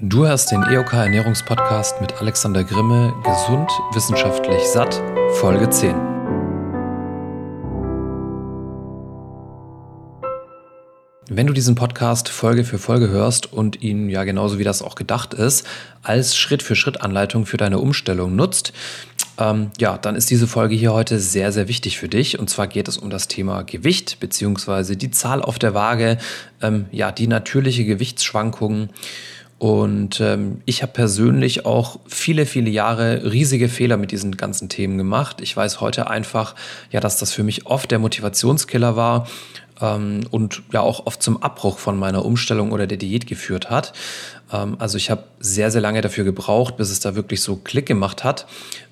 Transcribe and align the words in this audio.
Du 0.00 0.26
hörst 0.26 0.50
den 0.50 0.62
EOK 0.62 0.94
Ernährungspodcast 0.94 2.00
mit 2.00 2.14
Alexander 2.14 2.64
Grimme, 2.64 3.12
gesund, 3.24 3.70
wissenschaftlich 3.92 4.62
satt, 4.64 5.02
Folge 5.34 5.68
10. 5.68 5.94
Wenn 11.28 11.46
du 11.46 11.52
diesen 11.52 11.74
Podcast 11.74 12.30
Folge 12.30 12.64
für 12.64 12.78
Folge 12.78 13.10
hörst 13.10 13.52
und 13.52 13.82
ihn 13.82 14.08
ja 14.08 14.24
genauso 14.24 14.58
wie 14.58 14.64
das 14.64 14.80
auch 14.80 14.94
gedacht 14.94 15.34
ist, 15.34 15.66
als 16.02 16.38
Schritt-für-Schritt-Anleitung 16.38 17.44
für 17.44 17.58
deine 17.58 17.78
Umstellung 17.78 18.34
nutzt, 18.34 18.72
ähm, 19.38 19.72
ja, 19.78 19.98
dann 19.98 20.16
ist 20.16 20.30
diese 20.30 20.46
Folge 20.46 20.74
hier 20.74 20.94
heute 20.94 21.18
sehr, 21.18 21.52
sehr 21.52 21.68
wichtig 21.68 21.98
für 21.98 22.08
dich. 22.08 22.38
Und 22.38 22.48
zwar 22.48 22.66
geht 22.66 22.88
es 22.88 22.96
um 22.96 23.10
das 23.10 23.28
Thema 23.28 23.62
Gewicht 23.62 24.20
beziehungsweise 24.20 24.96
die 24.96 25.10
Zahl 25.10 25.42
auf 25.42 25.58
der 25.58 25.74
Waage, 25.74 26.16
ähm, 26.62 26.86
ja, 26.92 27.12
die 27.12 27.26
natürliche 27.26 27.84
Gewichtsschwankungen 27.84 28.88
und 29.62 30.20
ähm, 30.20 30.60
ich 30.64 30.82
habe 30.82 30.92
persönlich 30.92 31.64
auch 31.66 32.00
viele, 32.08 32.46
viele 32.46 32.68
Jahre 32.68 33.30
riesige 33.32 33.68
Fehler 33.68 33.96
mit 33.96 34.10
diesen 34.10 34.36
ganzen 34.36 34.68
Themen 34.68 34.98
gemacht. 34.98 35.40
Ich 35.40 35.56
weiß 35.56 35.80
heute 35.80 36.10
einfach, 36.10 36.56
ja, 36.90 36.98
dass 36.98 37.18
das 37.18 37.32
für 37.32 37.44
mich 37.44 37.64
oft 37.64 37.92
der 37.92 38.00
Motivationskiller 38.00 38.96
war 38.96 39.28
ähm, 39.82 40.20
und 40.30 40.62
ja 40.72 40.80
auch 40.80 41.06
oft 41.06 41.22
zum 41.22 41.42
Abbruch 41.42 41.78
von 41.78 41.98
meiner 41.98 42.24
Umstellung 42.24 42.72
oder 42.72 42.86
der 42.86 42.98
Diät 42.98 43.26
geführt 43.26 43.70
hat. 43.70 43.92
Ähm, 44.52 44.76
also 44.78 44.96
ich 44.96 45.10
habe 45.10 45.24
sehr, 45.40 45.70
sehr 45.70 45.80
lange 45.80 46.00
dafür 46.00 46.24
gebraucht, 46.24 46.76
bis 46.76 46.90
es 46.90 47.00
da 47.00 47.14
wirklich 47.14 47.42
so 47.42 47.56
Klick 47.56 47.86
gemacht 47.86 48.24
hat 48.24 48.46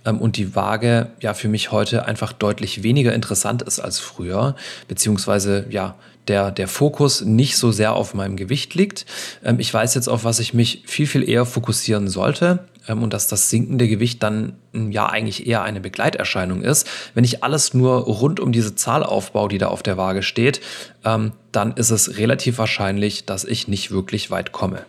ähm, 0.05 0.19
und 0.19 0.37
die 0.37 0.55
Waage 0.55 1.09
ja 1.21 1.35
für 1.35 1.49
mich 1.49 1.73
heute 1.73 2.07
einfach 2.07 2.33
deutlich 2.33 2.83
weniger 2.83 3.15
interessant 3.15 3.63
ist 3.63 3.81
als 3.81 3.99
früher, 3.99 4.57
beziehungsweise 4.89 5.67
ja 5.71 5.95
der, 6.29 6.51
der 6.51 6.69
Fokus 6.69 7.23
nicht 7.23 7.57
so 7.57 7.73
sehr 7.73 7.95
auf 7.95 8.15
meinem 8.15 8.37
Gewicht 8.37 8.75
liegt. 8.75 9.07
Ähm, 9.45 9.59
ich 9.61 9.73
weiß 9.73 9.95
jetzt, 9.95 10.09
auf 10.09 10.25
was 10.25 10.39
ich 10.39 10.55
mich 10.55 10.83
viel, 10.87 11.07
viel 11.07 11.29
eher 11.29 11.47
fokussieren 11.47 12.09
sollte 12.09 12.61
und 12.89 13.13
dass 13.13 13.27
das 13.27 13.51
sinkende 13.51 13.89
Gewicht 13.89 14.23
dann 14.23 14.55
hm, 14.73 14.91
ja 14.91 15.07
eigentlich 15.07 15.47
eher 15.47 15.63
eine 15.63 15.81
Begleiterscheinung 15.81 16.63
ist. 16.63 16.89
Wenn 17.15 17.25
ich 17.25 17.45
alles 17.45 17.75
nur 17.75 17.99
rund 18.01 18.41
um 18.41 18.53
diese 18.53 18.75
Zahl 18.75 19.03
aufbaue, 19.03 19.49
die 19.49 19.59
da 19.59 19.69
auf 19.69 19.83
der 19.83 19.97
Waage 19.97 20.23
steht, 20.23 20.61
ähm, 21.05 21.33
dann 21.53 21.73
ist 21.73 21.91
es 21.91 22.19
relativ 22.19 22.59
wahrscheinlich, 22.59 23.27
dass 23.27 23.45
ich 23.45 23.69
nicht 23.69 23.91
wirklich 23.91 24.31
weit 24.31 24.53
komme. 24.53 24.85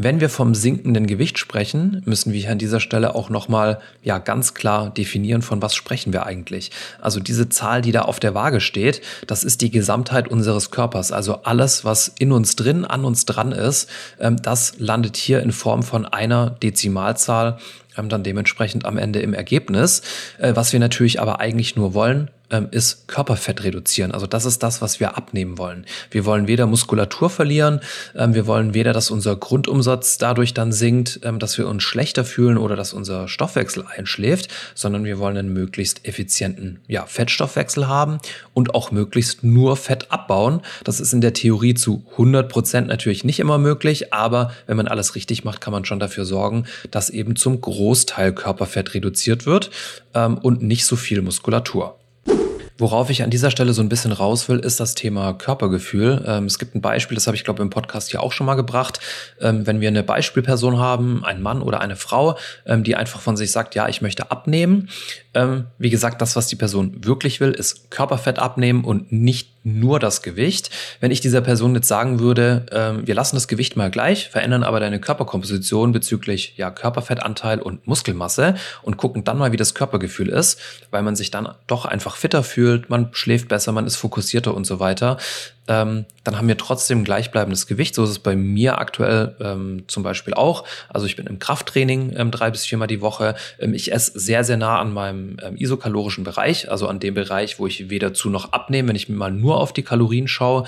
Wenn 0.00 0.20
wir 0.20 0.28
vom 0.28 0.54
sinkenden 0.54 1.08
Gewicht 1.08 1.38
sprechen, 1.38 2.02
müssen 2.04 2.32
wir 2.32 2.38
hier 2.38 2.52
an 2.52 2.58
dieser 2.58 2.78
Stelle 2.78 3.16
auch 3.16 3.30
nochmal 3.30 3.80
ja, 4.04 4.18
ganz 4.18 4.54
klar 4.54 4.90
definieren, 4.90 5.42
von 5.42 5.60
was 5.60 5.74
sprechen 5.74 6.12
wir 6.12 6.24
eigentlich. 6.24 6.70
Also 7.00 7.18
diese 7.18 7.48
Zahl, 7.48 7.82
die 7.82 7.90
da 7.90 8.02
auf 8.02 8.20
der 8.20 8.32
Waage 8.32 8.60
steht, 8.60 9.00
das 9.26 9.42
ist 9.42 9.60
die 9.60 9.72
Gesamtheit 9.72 10.28
unseres 10.28 10.70
Körpers. 10.70 11.10
Also 11.10 11.42
alles, 11.42 11.84
was 11.84 12.06
in 12.16 12.30
uns 12.30 12.54
drin, 12.54 12.84
an 12.84 13.04
uns 13.04 13.24
dran 13.24 13.50
ist, 13.50 13.90
ähm, 14.20 14.40
das 14.40 14.78
landet 14.78 15.16
hier 15.16 15.42
in 15.42 15.50
Form 15.50 15.82
von 15.82 16.06
einer 16.06 16.50
Dezimalzahl 16.50 17.58
ähm, 17.96 18.08
dann 18.08 18.22
dementsprechend 18.22 18.84
am 18.84 18.98
Ende 18.98 19.18
im 19.18 19.34
Ergebnis. 19.34 20.02
Äh, 20.38 20.54
was 20.54 20.72
wir 20.72 20.78
natürlich 20.78 21.20
aber 21.20 21.40
eigentlich 21.40 21.74
nur 21.74 21.92
wollen, 21.92 22.30
ähm, 22.50 22.68
ist 22.70 23.08
Körperfett 23.08 23.62
reduzieren. 23.64 24.12
Also 24.12 24.26
das 24.26 24.44
ist 24.44 24.62
das, 24.62 24.80
was 24.80 25.00
wir 25.00 25.16
abnehmen 25.16 25.58
wollen. 25.58 25.84
Wir 26.10 26.24
wollen 26.24 26.48
weder 26.48 26.66
Muskulatur 26.66 27.30
verlieren, 27.30 27.80
ähm, 28.16 28.34
wir 28.34 28.46
wollen 28.46 28.74
weder, 28.74 28.92
dass 28.92 29.10
unser 29.10 29.36
Grundumsatz 29.36 30.18
dadurch 30.18 30.54
dann 30.54 30.72
sinkt, 30.72 31.20
ähm, 31.24 31.38
dass 31.38 31.58
wir 31.58 31.68
uns 31.68 31.82
schlechter 31.82 32.24
fühlen 32.24 32.56
oder 32.56 32.76
dass 32.76 32.92
unser 32.92 33.28
Stoffwechsel 33.28 33.84
einschläft, 33.86 34.48
sondern 34.74 35.04
wir 35.04 35.18
wollen 35.18 35.36
einen 35.36 35.52
möglichst 35.52 36.06
effizienten 36.06 36.80
ja, 36.88 37.04
Fettstoffwechsel 37.06 37.86
haben 37.86 38.18
und 38.54 38.74
auch 38.74 38.90
möglichst 38.90 39.44
nur 39.44 39.76
Fett 39.76 40.10
abbauen. 40.10 40.62
Das 40.84 41.00
ist 41.00 41.12
in 41.12 41.20
der 41.20 41.34
Theorie 41.34 41.74
zu 41.74 42.04
100 42.12 42.48
Prozent 42.48 42.88
natürlich 42.88 43.24
nicht 43.24 43.40
immer 43.40 43.58
möglich, 43.58 44.12
aber 44.12 44.52
wenn 44.66 44.76
man 44.76 44.88
alles 44.88 45.14
richtig 45.14 45.44
macht, 45.44 45.60
kann 45.60 45.72
man 45.72 45.84
schon 45.84 45.98
dafür 45.98 46.24
sorgen, 46.24 46.64
dass 46.90 47.10
eben 47.10 47.36
zum 47.36 47.60
Großteil 47.60 48.32
Körperfett 48.32 48.94
reduziert 48.94 49.46
wird 49.46 49.70
und 50.14 50.62
nicht 50.62 50.84
so 50.84 50.96
viel 50.96 51.22
Muskulatur. 51.22 51.97
Worauf 52.80 53.10
ich 53.10 53.24
an 53.24 53.30
dieser 53.30 53.50
Stelle 53.50 53.72
so 53.72 53.82
ein 53.82 53.88
bisschen 53.88 54.12
raus 54.12 54.48
will, 54.48 54.60
ist 54.60 54.78
das 54.78 54.94
Thema 54.94 55.34
Körpergefühl. 55.34 56.24
Ähm, 56.24 56.44
es 56.44 56.60
gibt 56.60 56.76
ein 56.76 56.80
Beispiel, 56.80 57.16
das 57.16 57.26
habe 57.26 57.36
ich 57.36 57.42
glaube 57.42 57.60
im 57.60 57.70
Podcast 57.70 58.10
hier 58.10 58.22
auch 58.22 58.30
schon 58.30 58.46
mal 58.46 58.54
gebracht. 58.54 59.00
Ähm, 59.40 59.66
wenn 59.66 59.80
wir 59.80 59.88
eine 59.88 60.04
Beispielperson 60.04 60.78
haben, 60.78 61.24
ein 61.24 61.42
Mann 61.42 61.60
oder 61.60 61.80
eine 61.80 61.96
Frau, 61.96 62.38
ähm, 62.66 62.84
die 62.84 62.94
einfach 62.94 63.20
von 63.20 63.36
sich 63.36 63.50
sagt, 63.50 63.74
ja, 63.74 63.88
ich 63.88 64.00
möchte 64.00 64.30
abnehmen. 64.30 64.88
Ähm, 65.34 65.66
wie 65.78 65.90
gesagt, 65.90 66.22
das, 66.22 66.36
was 66.36 66.46
die 66.46 66.56
Person 66.56 67.04
wirklich 67.04 67.40
will, 67.40 67.50
ist 67.50 67.90
Körperfett 67.90 68.38
abnehmen 68.38 68.84
und 68.84 69.10
nicht 69.10 69.58
nur 69.64 69.98
das 69.98 70.22
Gewicht. 70.22 70.70
Wenn 71.00 71.10
ich 71.10 71.20
dieser 71.20 71.40
Person 71.40 71.74
jetzt 71.74 71.88
sagen 71.88 72.20
würde, 72.20 72.66
ähm, 72.72 73.06
wir 73.06 73.14
lassen 73.14 73.36
das 73.36 73.48
Gewicht 73.48 73.76
mal 73.76 73.90
gleich, 73.90 74.28
verändern 74.28 74.62
aber 74.62 74.80
deine 74.80 75.00
Körperkomposition 75.00 75.92
bezüglich 75.92 76.54
ja, 76.56 76.70
Körperfettanteil 76.70 77.60
und 77.60 77.86
Muskelmasse 77.86 78.54
und 78.82 78.96
gucken 78.96 79.24
dann 79.24 79.38
mal, 79.38 79.52
wie 79.52 79.56
das 79.56 79.74
Körpergefühl 79.74 80.28
ist, 80.28 80.58
weil 80.90 81.02
man 81.02 81.16
sich 81.16 81.30
dann 81.30 81.48
doch 81.66 81.84
einfach 81.84 82.16
fitter 82.16 82.42
fühlt, 82.42 82.67
man 82.88 83.08
schläft 83.12 83.48
besser, 83.48 83.72
man 83.72 83.86
ist 83.86 83.96
fokussierter 83.96 84.54
und 84.54 84.64
so 84.64 84.80
weiter, 84.80 85.18
ähm, 85.68 86.06
dann 86.24 86.38
haben 86.38 86.48
wir 86.48 86.56
trotzdem 86.56 87.04
gleichbleibendes 87.04 87.66
Gewicht. 87.66 87.94
So 87.94 88.04
ist 88.04 88.10
es 88.10 88.18
bei 88.18 88.34
mir 88.36 88.78
aktuell 88.78 89.36
ähm, 89.40 89.84
zum 89.86 90.02
Beispiel 90.02 90.34
auch. 90.34 90.64
Also 90.88 91.06
ich 91.06 91.16
bin 91.16 91.26
im 91.26 91.38
Krafttraining 91.38 92.14
ähm, 92.16 92.30
drei 92.30 92.50
bis 92.50 92.64
viermal 92.64 92.88
die 92.88 93.00
Woche. 93.00 93.34
Ähm, 93.58 93.74
ich 93.74 93.92
esse 93.92 94.18
sehr, 94.18 94.44
sehr 94.44 94.56
nah 94.56 94.80
an 94.80 94.92
meinem 94.92 95.36
ähm, 95.42 95.56
isokalorischen 95.56 96.24
Bereich, 96.24 96.70
also 96.70 96.88
an 96.88 97.00
dem 97.00 97.14
Bereich, 97.14 97.58
wo 97.58 97.66
ich 97.66 97.90
weder 97.90 98.14
zu 98.14 98.30
noch 98.30 98.52
abnehme, 98.52 98.88
wenn 98.88 98.96
ich 98.96 99.08
mal 99.08 99.30
nur 99.30 99.58
auf 99.58 99.72
die 99.72 99.82
Kalorien 99.82 100.28
schaue. 100.28 100.64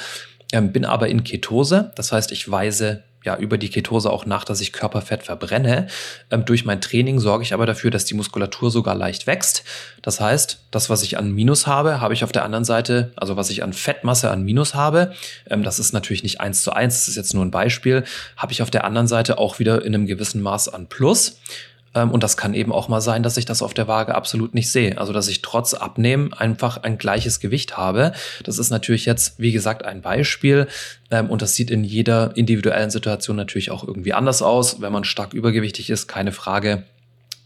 Ähm, 0.52 0.72
bin 0.72 0.84
aber 0.84 1.08
in 1.08 1.24
Ketose, 1.24 1.92
das 1.94 2.12
heißt, 2.12 2.32
ich 2.32 2.50
weise 2.50 3.04
ja 3.24 3.36
über 3.36 3.58
die 3.58 3.68
Ketose 3.68 4.10
auch 4.10 4.24
nach, 4.24 4.44
dass 4.44 4.60
ich 4.60 4.72
Körperfett 4.72 5.22
verbrenne. 5.22 5.88
Ähm, 6.30 6.44
durch 6.44 6.64
mein 6.64 6.80
Training 6.80 7.20
sorge 7.20 7.42
ich 7.44 7.52
aber 7.52 7.66
dafür, 7.66 7.90
dass 7.90 8.04
die 8.04 8.14
Muskulatur 8.14 8.70
sogar 8.70 8.94
leicht 8.94 9.26
wächst. 9.26 9.64
Das 10.02 10.20
heißt, 10.20 10.60
das, 10.70 10.88
was 10.88 11.02
ich 11.02 11.18
an 11.18 11.32
Minus 11.32 11.66
habe, 11.66 12.00
habe 12.00 12.14
ich 12.14 12.24
auf 12.24 12.32
der 12.32 12.44
anderen 12.44 12.64
Seite, 12.64 13.12
also 13.16 13.36
was 13.36 13.50
ich 13.50 13.62
an 13.62 13.72
Fettmasse 13.72 14.30
an 14.30 14.42
Minus 14.44 14.74
habe, 14.74 15.12
ähm, 15.48 15.62
das 15.62 15.78
ist 15.78 15.92
natürlich 15.92 16.22
nicht 16.22 16.40
eins 16.40 16.62
zu 16.62 16.72
eins, 16.72 16.96
das 16.96 17.08
ist 17.08 17.16
jetzt 17.16 17.34
nur 17.34 17.44
ein 17.44 17.50
Beispiel, 17.50 18.04
habe 18.36 18.52
ich 18.52 18.62
auf 18.62 18.70
der 18.70 18.84
anderen 18.84 19.06
Seite 19.06 19.38
auch 19.38 19.58
wieder 19.58 19.84
in 19.84 19.94
einem 19.94 20.06
gewissen 20.06 20.40
Maß 20.42 20.68
an 20.68 20.86
Plus. 20.86 21.38
Ähm, 21.94 22.10
und 22.10 22.22
das 22.22 22.36
kann 22.36 22.54
eben 22.54 22.72
auch 22.72 22.88
mal 22.88 23.00
sein, 23.00 23.22
dass 23.22 23.36
ich 23.36 23.44
das 23.44 23.62
auf 23.62 23.74
der 23.74 23.88
Waage 23.88 24.14
absolut 24.14 24.54
nicht 24.54 24.70
sehe. 24.70 24.98
Also, 24.98 25.12
dass 25.12 25.28
ich 25.28 25.42
trotz 25.42 25.74
Abnehmen 25.74 26.32
einfach 26.32 26.82
ein 26.82 26.98
gleiches 26.98 27.40
Gewicht 27.40 27.76
habe. 27.76 28.12
Das 28.44 28.58
ist 28.58 28.70
natürlich 28.70 29.06
jetzt, 29.06 29.38
wie 29.38 29.52
gesagt, 29.52 29.84
ein 29.84 30.02
Beispiel. 30.02 30.68
Ähm, 31.10 31.30
und 31.30 31.42
das 31.42 31.54
sieht 31.54 31.70
in 31.70 31.84
jeder 31.84 32.36
individuellen 32.36 32.90
Situation 32.90 33.36
natürlich 33.36 33.70
auch 33.70 33.86
irgendwie 33.86 34.12
anders 34.12 34.42
aus. 34.42 34.80
Wenn 34.80 34.92
man 34.92 35.04
stark 35.04 35.34
übergewichtig 35.34 35.90
ist, 35.90 36.06
keine 36.06 36.32
Frage 36.32 36.84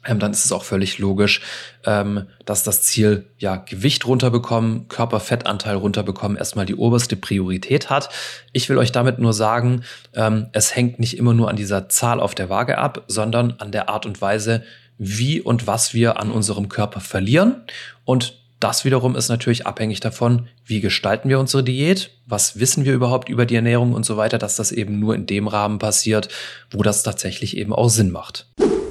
ähm, 0.07 0.19
dann 0.19 0.33
ist 0.33 0.45
es 0.45 0.53
auch 0.53 0.65
völlig 0.65 0.99
logisch, 0.99 1.41
ähm, 1.85 2.27
dass 2.45 2.63
das 2.63 2.83
Ziel 2.83 3.27
ja 3.39 3.57
Gewicht 3.57 4.07
runterbekommen, 4.07 4.89
Körperfettanteil 4.89 5.77
runterbekommen 5.77 6.37
erstmal 6.37 6.67
die 6.67 6.75
oberste 6.75 7.17
Priorität 7.17 7.91
hat. 7.91 8.09
Ich 8.53 8.69
will 8.69 8.79
euch 8.79 8.93
damit 8.93 9.19
nur 9.19 9.33
sagen, 9.33 9.85
ähm, 10.15 10.47
es 10.53 10.75
hängt 10.75 10.99
nicht 10.99 11.17
immer 11.17 11.35
nur 11.35 11.49
an 11.49 11.57
dieser 11.57 11.89
Zahl 11.89 12.21
auf 12.21 12.35
der 12.35 12.49
Waage 12.49 12.79
ab, 12.79 13.05
sondern 13.09 13.55
an 13.59 13.73
der 13.73 13.89
Art 13.89 14.07
und 14.07 14.21
Weise, 14.21 14.63
wie 14.99 15.41
und 15.41 15.67
was 15.67 15.95
wir 15.95 16.21
an 16.21 16.31
unserem 16.31 16.69
Körper 16.69 17.01
verlieren. 17.01 17.63
Und 18.05 18.39
das 18.61 18.85
wiederum 18.85 19.17
ist 19.17 19.29
natürlich 19.29 19.67
abhängig 19.67 20.01
davon, 20.01 20.49
wie 20.65 20.81
gestalten 20.81 21.29
wir 21.29 21.39
unsere 21.39 21.63
Diät, 21.63 22.11
was 22.27 22.59
wissen 22.59 22.85
wir 22.85 22.95
überhaupt 22.95 23.29
über 23.29 23.45
die 23.45 23.57
Ernährung 23.57 23.93
und 23.93 24.07
so 24.07 24.17
weiter, 24.17 24.39
dass 24.39 24.57
das 24.57 24.73
eben 24.73 24.99
nur 24.99 25.15
in 25.15 25.27
dem 25.27 25.49
Rahmen 25.49 25.79
passiert, 25.79 26.29
wo 26.71 26.83
das 26.83 27.03
tatsächlich 27.03 27.57
eben 27.59 27.75
auch 27.75 27.91
Sinn 27.91 28.11
macht. 28.11 28.47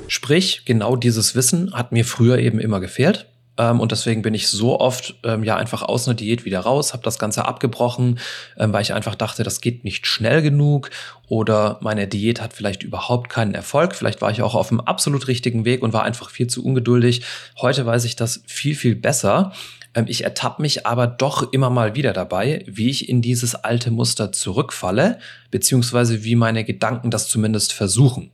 Sprich, 0.08 0.64
genau 0.66 0.96
dieses 0.96 1.36
Wissen 1.36 1.74
hat 1.74 1.92
mir 1.92 2.06
früher 2.06 2.38
eben 2.38 2.60
immer 2.60 2.80
gefehlt. 2.80 3.28
Ähm, 3.58 3.80
und 3.80 3.92
deswegen 3.92 4.22
bin 4.22 4.34
ich 4.34 4.48
so 4.48 4.80
oft 4.80 5.16
ähm, 5.24 5.44
ja 5.44 5.56
einfach 5.56 5.84
aus 5.84 6.08
einer 6.08 6.16
Diät 6.16 6.46
wieder 6.46 6.62
raus, 6.62 6.94
habe 6.94 7.04
das 7.04 7.20
Ganze 7.20 7.46
abgebrochen, 7.46 8.20
ähm, 8.58 8.74
weil 8.74 8.82
ich 8.82 8.94
einfach 8.94 9.16
dachte, 9.16 9.44
das 9.44 9.62
geht 9.62 9.84
nicht 9.84 10.08
schnell 10.08 10.42
genug 10.42 10.90
oder 11.28 11.78
meine 11.82 12.08
Diät 12.08 12.42
hat 12.42 12.54
vielleicht 12.54 12.84
überhaupt 12.84 13.30
keinen 13.30 13.54
Erfolg. 13.54 13.96
Vielleicht 13.96 14.22
war 14.22 14.32
ich 14.32 14.42
auch 14.42 14.56
auf 14.56 14.70
dem 14.70 14.82
absolut 14.82 15.28
richtigen 15.28 15.66
Weg 15.66 15.84
und 15.84 15.94
war 15.94 16.04
einfach 16.04 16.30
viel 16.32 16.48
zu 16.48 16.66
ungeduldig. 16.66 17.22
Heute 17.62 17.86
weiß 17.86 18.06
ich 18.06 18.16
das 18.16 18.44
viel, 18.48 18.76
viel 18.76 18.96
besser. 18.96 19.52
Ähm, 19.94 20.06
ich 20.08 20.24
ertappe 20.24 20.62
mich 20.62 20.88
aber 20.88 21.06
doch 21.06 21.54
immer 21.54 21.70
mal 21.70 21.96
wieder 21.96 22.14
dabei, 22.14 22.64
wie 22.66 22.90
ich 22.90 23.08
in 23.08 23.22
dieses 23.22 23.54
alte 23.54 23.92
Muster 23.92 24.32
zurückfalle, 24.32 25.20
beziehungsweise 25.52 26.24
wie 26.24 26.36
meine 26.36 26.64
Gedanken 26.64 27.12
das 27.12 27.28
zumindest 27.28 27.74
versuchen. 27.74 28.32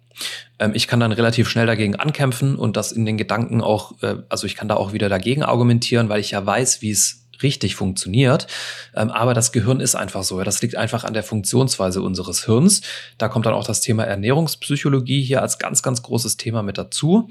Ähm, 0.59 0.71
ich 0.73 0.87
kann 0.87 0.99
dann 0.99 1.11
relativ 1.11 1.49
schnell 1.49 1.65
dagegen 1.65 1.95
ankämpfen 1.95 2.55
und 2.55 2.77
das 2.77 2.91
in 2.91 3.05
den 3.05 3.17
Gedanken 3.17 3.61
auch, 3.61 4.01
äh, 4.01 4.17
also 4.29 4.47
ich 4.47 4.55
kann 4.55 4.67
da 4.67 4.75
auch 4.75 4.93
wieder 4.93 5.09
dagegen 5.09 5.43
argumentieren, 5.43 6.09
weil 6.09 6.19
ich 6.19 6.31
ja 6.31 6.45
weiß, 6.45 6.81
wie 6.81 6.91
es 6.91 7.27
richtig 7.41 7.75
funktioniert. 7.75 8.47
Ähm, 8.95 9.09
aber 9.09 9.33
das 9.33 9.51
Gehirn 9.51 9.79
ist 9.79 9.95
einfach 9.95 10.23
so. 10.23 10.41
Das 10.43 10.61
liegt 10.61 10.75
einfach 10.75 11.03
an 11.03 11.13
der 11.13 11.23
Funktionsweise 11.23 12.01
unseres 12.01 12.45
Hirns. 12.45 12.81
Da 13.17 13.27
kommt 13.27 13.45
dann 13.45 13.53
auch 13.53 13.65
das 13.65 13.81
Thema 13.81 14.03
Ernährungspsychologie 14.03 15.23
hier 15.23 15.41
als 15.41 15.57
ganz, 15.59 15.83
ganz 15.83 16.01
großes 16.01 16.37
Thema 16.37 16.63
mit 16.63 16.77
dazu. 16.77 17.29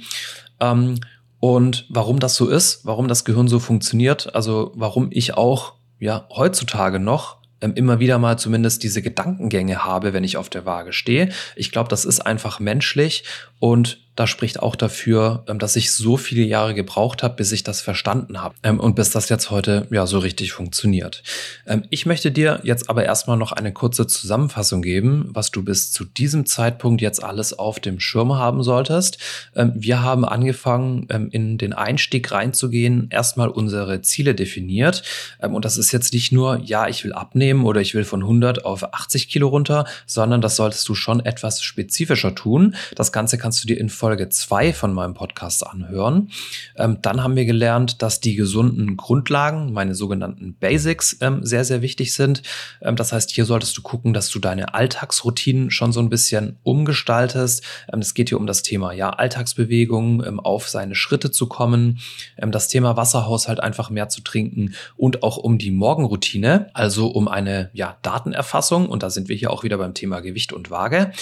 Ähm, 0.61 1.01
und 1.41 1.87
warum 1.89 2.19
das 2.19 2.35
so 2.35 2.49
ist, 2.49 2.85
warum 2.85 3.07
das 3.07 3.25
Gehirn 3.25 3.49
so 3.49 3.61
funktioniert, 3.61 4.35
also 4.35 4.73
warum 4.75 5.09
ich 5.13 5.35
auch 5.35 5.75
ja 6.01 6.27
heutzutage 6.31 6.99
noch 6.99 7.38
immer 7.61 8.01
wieder 8.01 8.19
mal 8.19 8.39
zumindest 8.39 8.83
diese 8.83 9.03
Gedankengänge 9.03 9.85
habe, 9.85 10.13
wenn 10.13 10.25
ich 10.25 10.37
auf 10.37 10.49
der 10.49 10.65
Waage 10.65 10.93
stehe. 10.93 11.31
Ich 11.57 11.73
glaube, 11.73 11.89
das 11.89 12.05
ist 12.05 12.21
einfach 12.21 12.61
menschlich 12.61 13.25
und 13.59 13.99
da 14.19 14.27
spricht 14.27 14.61
auch 14.61 14.75
dafür, 14.75 15.45
ähm, 15.47 15.61
dass 15.61 15.77
ich 15.77 15.93
so 15.93 16.17
viele 16.17 16.43
Jahre 16.43 16.75
gebraucht 16.75 17.23
habe, 17.23 17.37
bis 17.37 17.53
ich 17.53 17.63
das 17.63 17.81
verstanden 17.81 18.43
habe 18.43 18.57
ähm, 18.65 18.81
und 18.81 18.97
bis 18.97 19.11
das 19.11 19.29
jetzt 19.29 19.53
heute 19.53 19.87
ja 19.91 20.07
so 20.07 20.19
richtig 20.19 20.51
funktioniert. 20.51 21.23
Ähm, 21.67 21.85
ich 21.91 22.05
möchte 22.05 22.33
dir 22.33 22.59
jetzt 22.65 22.91
aber 22.91 23.05
erstmal 23.05 23.37
noch 23.37 23.53
eine 23.53 23.73
kurze 23.73 24.09
Zusammenfassung 24.09 24.83
geben, 24.83 25.29
was 25.33 25.53
du 25.53 25.63
bis 25.63 25.93
zu 25.93 26.05
diesem 26.05 26.47
Zeitpunkt 26.47 27.01
jetzt 27.01 27.23
alles 27.23 27.57
auf 27.57 27.79
dem 27.79 28.01
Schirm 28.01 28.35
haben 28.35 28.63
solltest. 28.63 29.19
Wir 29.55 30.03
haben 30.03 30.25
angefangen, 30.25 31.07
in 31.31 31.59
den 31.59 31.73
Einstieg 31.73 32.31
reinzugehen, 32.33 33.09
erstmal 33.11 33.49
unsere 33.49 34.03
Ziele 34.03 34.35
definiert 34.35 35.03
und 35.41 35.65
das 35.65 35.77
ist 35.77 35.93
jetzt 35.93 36.13
nicht 36.13 36.33
nur, 36.33 36.61
ja, 36.65 36.89
ich 36.89 37.05
will 37.05 37.13
abnehmen 37.13 37.65
oder 37.65 37.81
ich 37.81 37.95
will 37.95 38.05
von 38.05 38.23
100 38.23 38.65
auf 38.65 38.83
80 38.83 39.29
Kilo 39.29 39.49
runter, 39.49 39.85
sondern 40.07 40.41
das 40.41 40.57
solltest 40.57 40.89
du 40.89 40.95
schon 40.95 41.25
etwas 41.25 41.63
spezifischer 41.63 42.35
tun. 42.35 42.75
Das 42.95 43.13
Ganze 43.13 43.39
kannst 43.39 43.63
du 43.63 43.69
dir 43.69 43.79
in 43.79 43.89
Folge 43.89 44.08
2 44.17 44.73
von 44.73 44.95
meinem 44.95 45.15
Podcast 45.15 45.67
anhören. 45.67 46.31
Ähm, 46.77 46.99
dann 47.03 47.23
haben 47.23 47.37
wir 47.37 47.45
gelernt, 47.45 48.03
dass 48.03 48.21
die 48.21 48.35
gesunden 48.35 48.97
Grundlagen, 48.97 49.73
meine 49.73 49.95
sogenannten 49.95 50.55
Basics, 50.55 51.17
ähm, 51.21 51.45
sehr, 51.45 51.65
sehr 51.65 51.83
wichtig 51.83 52.15
sind. 52.15 52.43
Ähm, 52.81 52.97
das 52.97 53.13
heißt, 53.13 53.31
hier 53.31 53.45
solltest 53.45 53.77
du 53.77 53.83
gucken, 53.83 54.15
dass 54.15 54.31
du 54.31 54.39
deine 54.39 54.75
Alltagsroutinen 54.75 55.71
schon 55.71 55.93
so 55.93 56.01
ein 56.01 56.09
bisschen 56.09 56.57
umgestaltest. 56.63 57.63
Ähm, 57.93 58.01
es 58.01 58.15
geht 58.15 58.31
hier 58.31 58.39
um 58.39 58.47
das 58.47 58.63
Thema 58.63 58.93
ja, 58.93 59.11
Alltagsbewegung, 59.11 60.25
ähm, 60.25 60.41
auf 60.41 60.69
seine 60.69 60.95
Schritte 60.95 61.31
zu 61.31 61.47
kommen, 61.47 61.99
ähm, 62.39 62.53
das 62.53 62.69
Thema 62.69 62.97
Wasserhaushalt 62.97 63.61
einfach 63.61 63.91
mehr 63.91 64.09
zu 64.09 64.23
trinken 64.23 64.75
und 64.97 65.23
auch 65.23 65.37
um 65.37 65.59
die 65.59 65.71
Morgenroutine, 65.71 66.71
also 66.75 67.09
um 67.09 67.29
eine 67.29 67.71
ja, 67.73 67.99
Datenerfassung. 68.03 68.89
Und 68.89 69.03
da 69.03 69.11
sind 69.11 69.29
wir 69.29 69.37
hier 69.37 69.51
auch 69.51 69.65
wieder 69.65 69.79
beim 69.79 69.95
Thema 69.95 70.21
Gewicht 70.21 70.53
und 70.53 70.71
Waage. 70.71 71.13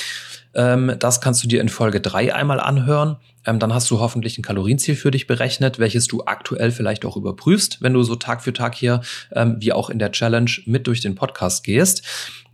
Ähm, 0.56 0.97
das 0.99 1.20
kannst 1.20 1.44
du 1.44 1.49
dir 1.49 1.61
in 1.61 1.69
Folge 1.69 2.00
3 2.00 2.35
einmal 2.35 2.58
anhören. 2.58 3.19
Ähm, 3.44 3.58
dann 3.58 3.73
hast 3.73 3.91
du 3.91 4.00
hoffentlich 4.00 4.38
ein 4.38 4.43
Kalorienziel 4.43 4.97
für 4.97 5.11
dich 5.11 5.26
berechnet, 5.26 5.79
welches 5.79 6.08
du 6.08 6.25
aktuell 6.25 6.73
vielleicht 6.73 7.05
auch 7.05 7.17
überprüfst, 7.17 7.82
wenn 7.82 7.93
du 7.93 8.03
so 8.03 8.17
Tag 8.17 8.43
für 8.43 8.53
Tag 8.53 8.75
hier, 8.75 9.03
ähm, 9.32 9.56
wie 9.61 9.73
auch 9.73 9.91
in 9.91 9.99
der 9.99 10.11
Challenge, 10.11 10.50
mit 10.64 10.87
durch 10.87 11.00
den 11.00 11.14
Podcast 11.14 11.62
gehst. 11.62 12.03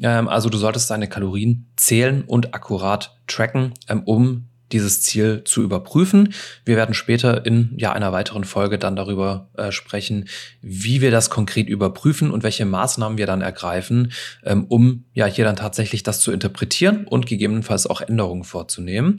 Also 0.03 0.49
du 0.49 0.59
solltest 0.59 0.91
deine 0.91 1.09
Kalorien 1.09 1.71
zählen 1.77 2.25
und 2.27 2.55
akkurat 2.55 3.17
tracken, 3.29 3.73
um 4.05 4.49
dieses 4.73 5.03
Ziel 5.03 5.43
zu 5.45 5.63
überprüfen. 5.63 6.35
Wir 6.65 6.77
werden 6.77 6.95
später 6.95 7.45
in 7.47 7.75
ja, 7.77 7.93
einer 7.93 8.13
weiteren 8.13 8.45
Folge 8.45 8.79
dann 8.79 8.97
darüber 8.97 9.49
äh, 9.57 9.73
sprechen, 9.73 10.29
wie 10.61 11.01
wir 11.01 11.11
das 11.11 11.31
konkret 11.31 11.69
überprüfen 11.69 12.31
und 12.31 12.43
welche 12.43 12.65
Maßnahmen 12.65 13.19
wir 13.19 13.27
dann 13.27 13.43
ergreifen, 13.43 14.13
ähm, 14.45 14.65
um 14.69 15.05
ja 15.15 15.27
hier 15.27 15.45
dann 15.45 15.57
tatsächlich 15.57 16.03
das 16.03 16.21
zu 16.21 16.33
interpretieren 16.33 17.07
und 17.07 17.27
gegebenenfalls 17.27 17.87
auch 17.87 18.01
Änderungen 18.01 18.45
vorzunehmen. 18.45 19.19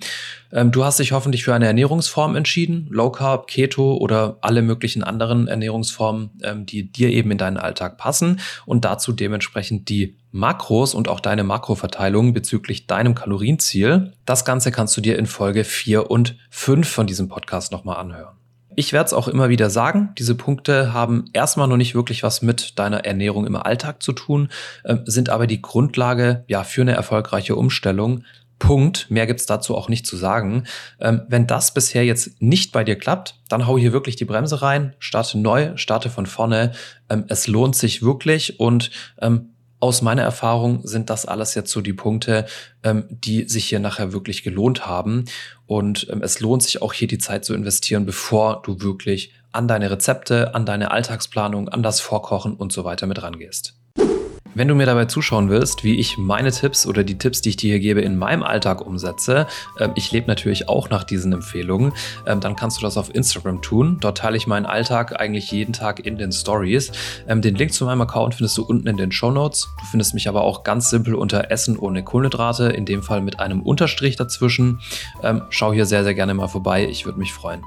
Ähm, 0.51 0.71
du 0.71 0.83
hast 0.83 0.99
dich 0.99 1.11
hoffentlich 1.11 1.43
für 1.43 1.53
eine 1.53 1.67
Ernährungsform 1.67 2.35
entschieden, 2.35 2.87
Low 2.89 3.11
Carb, 3.11 3.47
Keto 3.47 3.95
oder 3.97 4.37
alle 4.41 4.61
möglichen 4.61 5.03
anderen 5.03 5.47
Ernährungsformen, 5.47 6.31
ähm, 6.43 6.65
die 6.65 6.91
dir 6.91 7.09
eben 7.09 7.31
in 7.31 7.37
deinen 7.37 7.57
Alltag 7.57 7.97
passen 7.97 8.39
und 8.65 8.85
dazu 8.85 9.11
dementsprechend 9.11 9.89
die 9.89 10.17
Makros 10.33 10.95
und 10.95 11.07
auch 11.07 11.19
deine 11.19 11.43
Makroverteilung 11.43 12.33
bezüglich 12.33 12.87
deinem 12.87 13.13
Kalorienziel. 13.13 14.13
Das 14.25 14.45
Ganze 14.45 14.71
kannst 14.71 14.97
du 14.97 15.01
dir 15.01 15.17
in 15.17 15.27
Folge 15.27 15.63
4 15.63 16.09
und 16.09 16.35
5 16.49 16.89
von 16.89 17.07
diesem 17.07 17.29
Podcast 17.29 17.71
nochmal 17.71 17.97
anhören. 17.97 18.35
Ich 18.75 18.93
werde 18.93 19.05
es 19.05 19.13
auch 19.13 19.27
immer 19.27 19.49
wieder 19.49 19.69
sagen, 19.69 20.09
diese 20.17 20.33
Punkte 20.33 20.91
haben 20.91 21.25
erstmal 21.33 21.67
noch 21.67 21.77
nicht 21.77 21.93
wirklich 21.93 22.23
was 22.23 22.41
mit 22.41 22.79
deiner 22.79 23.05
Ernährung 23.05 23.45
im 23.45 23.55
Alltag 23.55 24.01
zu 24.01 24.11
tun, 24.11 24.49
äh, 24.83 24.97
sind 25.05 25.29
aber 25.29 25.45
die 25.45 25.61
Grundlage 25.61 26.43
ja 26.47 26.63
für 26.63 26.81
eine 26.81 26.93
erfolgreiche 26.93 27.55
Umstellung. 27.55 28.23
Punkt. 28.57 29.11
Mehr 29.11 29.27
gibt's 29.27 29.45
dazu 29.45 29.75
auch 29.75 29.89
nicht 29.89 30.07
zu 30.07 30.15
sagen. 30.15 30.63
Ähm, 30.99 31.21
wenn 31.27 31.45
das 31.45 31.73
bisher 31.73 32.05
jetzt 32.05 32.41
nicht 32.41 32.71
bei 32.71 32.83
dir 32.83 32.95
klappt, 32.95 33.35
dann 33.49 33.67
hau 33.67 33.77
hier 33.77 33.93
wirklich 33.93 34.15
die 34.15 34.25
Bremse 34.25 34.61
rein, 34.61 34.95
starte 34.99 35.37
neu, 35.37 35.73
starte 35.75 36.09
von 36.09 36.25
vorne. 36.25 36.71
Ähm, 37.09 37.25
es 37.27 37.45
lohnt 37.47 37.75
sich 37.75 38.01
wirklich 38.01 38.59
und 38.59 38.89
ähm, 39.21 39.52
aus 39.83 40.01
meiner 40.01 40.21
Erfahrung 40.21 40.79
sind 40.87 41.09
das 41.09 41.25
alles 41.25 41.55
jetzt 41.55 41.69
so 41.69 41.81
die 41.81 41.91
Punkte, 41.91 42.45
ähm, 42.83 43.03
die 43.09 43.49
sich 43.49 43.65
hier 43.65 43.81
nachher 43.81 44.13
wirklich 44.13 44.41
gelohnt 44.41 44.87
haben. 44.87 45.25
Und 45.65 46.07
ähm, 46.09 46.21
es 46.23 46.39
lohnt 46.39 46.63
sich 46.63 46.81
auch 46.81 46.93
hier 46.93 47.09
die 47.09 47.17
Zeit 47.17 47.43
zu 47.43 47.53
investieren, 47.53 48.05
bevor 48.05 48.61
du 48.61 48.79
wirklich 48.79 49.33
an 49.51 49.67
deine 49.67 49.91
Rezepte, 49.91 50.55
an 50.55 50.65
deine 50.65 50.91
Alltagsplanung, 50.91 51.67
an 51.67 51.83
das 51.83 51.99
Vorkochen 51.99 52.53
und 52.53 52.71
so 52.71 52.85
weiter 52.85 53.07
mit 53.07 53.21
rangehst. 53.21 53.75
Wenn 54.55 54.67
du 54.67 54.75
mir 54.75 54.85
dabei 54.85 55.05
zuschauen 55.05 55.49
willst, 55.49 55.83
wie 55.83 55.99
ich 55.99 56.19
meine 56.19 56.51
Tipps 56.51 56.85
oder 56.85 57.03
die 57.03 57.17
Tipps, 57.17 57.41
die 57.41 57.49
ich 57.49 57.57
dir 57.57 57.71
hier 57.71 57.79
gebe, 57.79 58.01
in 58.01 58.17
meinem 58.17 58.43
Alltag 58.43 58.85
umsetze, 58.85 59.47
äh, 59.79 59.89
ich 59.95 60.11
lebe 60.11 60.27
natürlich 60.27 60.69
auch 60.69 60.89
nach 60.89 61.03
diesen 61.03 61.33
Empfehlungen, 61.33 61.93
äh, 62.25 62.37
dann 62.37 62.55
kannst 62.55 62.77
du 62.77 62.81
das 62.81 62.97
auf 62.97 63.13
Instagram 63.15 63.63
tun. 63.63 63.97
Dort 63.99 64.19
teile 64.19 64.37
ich 64.37 64.45
meinen 64.45 64.67
Alltag 64.67 65.19
eigentlich 65.19 65.51
jeden 65.51 65.73
Tag 65.73 66.05
in 66.05 66.19
den 66.19 66.31
Stories. 66.31 66.91
Ähm, 67.27 67.41
den 67.41 67.55
Link 67.55 67.73
zu 67.73 67.85
meinem 67.85 68.01
Account 68.01 68.35
findest 68.35 68.55
du 68.57 68.63
unten 68.63 68.87
in 68.87 68.97
den 68.97 69.11
Show 69.11 69.31
Notes. 69.31 69.69
Du 69.79 69.85
findest 69.85 70.13
mich 70.13 70.29
aber 70.29 70.43
auch 70.43 70.63
ganz 70.63 70.91
simpel 70.91 71.15
unter 71.15 71.49
Essen 71.49 71.75
ohne 71.77 72.03
Kohlenhydrate, 72.03 72.65
in 72.65 72.85
dem 72.85 73.01
Fall 73.01 73.21
mit 73.21 73.39
einem 73.39 73.63
Unterstrich 73.63 74.17
dazwischen. 74.17 74.81
Ähm, 75.23 75.41
schau 75.49 75.73
hier 75.73 75.87
sehr, 75.87 76.03
sehr 76.03 76.13
gerne 76.13 76.35
mal 76.35 76.47
vorbei. 76.47 76.87
Ich 76.87 77.05
würde 77.05 77.17
mich 77.17 77.33
freuen. 77.33 77.63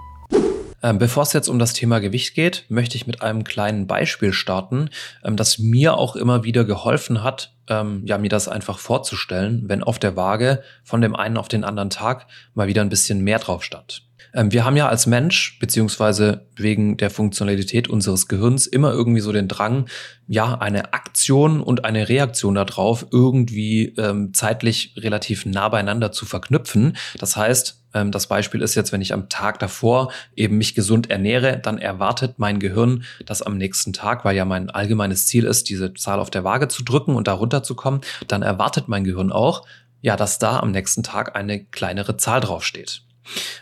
Ähm, 0.87 0.99
bevor 0.99 1.25
es 1.25 1.33
jetzt 1.33 1.49
um 1.49 1.59
das 1.59 1.73
Thema 1.73 1.99
Gewicht 1.99 2.37
geht, 2.37 2.65
möchte 2.69 2.97
ich 2.97 3.09
mit 3.09 3.21
einem 3.21 3.43
kleinen 3.43 3.89
Beispiel 3.89 4.33
starten, 4.33 4.89
ähm, 5.25 5.35
das 5.35 5.59
mir 5.59 5.97
auch 5.97 6.15
immer 6.15 6.45
wieder 6.45 6.65
geholfen 6.65 7.25
hat, 7.25 7.57
ähm, 7.69 8.03
ja, 8.05 8.19
mir 8.19 8.29
das 8.29 8.47
einfach 8.47 8.79
vorzustellen, 8.79 9.65
wenn 9.67 9.83
auf 9.83 9.99
der 9.99 10.15
Waage 10.15 10.63
von 10.85 11.01
dem 11.01 11.17
einen 11.17 11.39
auf 11.39 11.49
den 11.49 11.65
anderen 11.65 11.91
Tag 11.91 12.29
mal 12.55 12.69
wieder 12.69 12.83
ein 12.83 12.89
bisschen 12.89 13.21
mehr 13.23 13.41
drauf 13.41 13.65
stand. 13.65 14.03
Wir 14.39 14.67
haben 14.67 14.77
ja 14.77 14.87
als 14.87 15.07
Mensch, 15.07 15.59
beziehungsweise 15.61 16.47
wegen 16.57 16.99
der 16.99 17.09
Funktionalität 17.09 17.89
unseres 17.89 18.29
Gehirns, 18.29 18.67
immer 18.67 18.93
irgendwie 18.93 19.23
so 19.23 19.33
den 19.33 19.49
Drang, 19.49 19.87
ja, 20.29 20.59
eine 20.59 20.93
Aktion 20.93 21.63
und 21.63 21.87
eine 21.87 22.11
Reaktion 22.11 22.55
darauf 22.55 23.07
irgendwie 23.11 23.95
ähm, 23.97 24.35
zeitlich 24.35 24.93
relativ 24.99 25.47
nah 25.47 25.71
beieinander 25.71 26.13
zu 26.13 26.27
verknüpfen. 26.27 26.99
Das 27.19 27.35
heißt, 27.35 27.86
ähm, 27.97 28.11
das 28.11 28.27
Beispiel 28.27 28.61
ist 28.61 28.75
jetzt, 28.75 28.93
wenn 28.93 29.01
ich 29.01 29.13
am 29.13 29.29
Tag 29.29 29.59
davor 29.59 30.13
eben 30.37 30.59
mich 30.59 30.75
gesund 30.75 31.11
ernähre, 31.11 31.59
dann 31.59 31.79
erwartet 31.79 32.35
mein 32.39 32.61
Gehirn, 32.61 33.05
dass 33.25 33.43
am 33.43 33.57
nächsten 33.57 33.93
Tag, 33.93 34.25
weil 34.25 34.37
ja 34.37 34.45
mein 34.45 34.71
allgemeines 34.71 35.27
Ziel 35.27 35.45
ist, 35.45 35.69
diese 35.71 35.95
Zahl 35.95 36.21
auf 36.21 36.31
der 36.31 36.45
Waage 36.45 36.69
zu 36.69 36.85
drücken 36.85 37.17
und 37.17 37.27
da 37.27 37.33
runterzukommen, 37.33 38.03
dann 38.29 38.43
erwartet 38.43 38.89
mein 38.89 39.05
Gehirn 39.05 39.33
auch, 39.33 39.67
ja, 40.03 40.17
dass 40.17 40.39
da 40.39 40.61
am 40.61 40.71
nächsten 40.71 41.03
Tag 41.03 41.35
eine 41.35 41.65
kleinere 41.65 42.17
Zahl 42.17 42.41
draufsteht. 42.41 43.03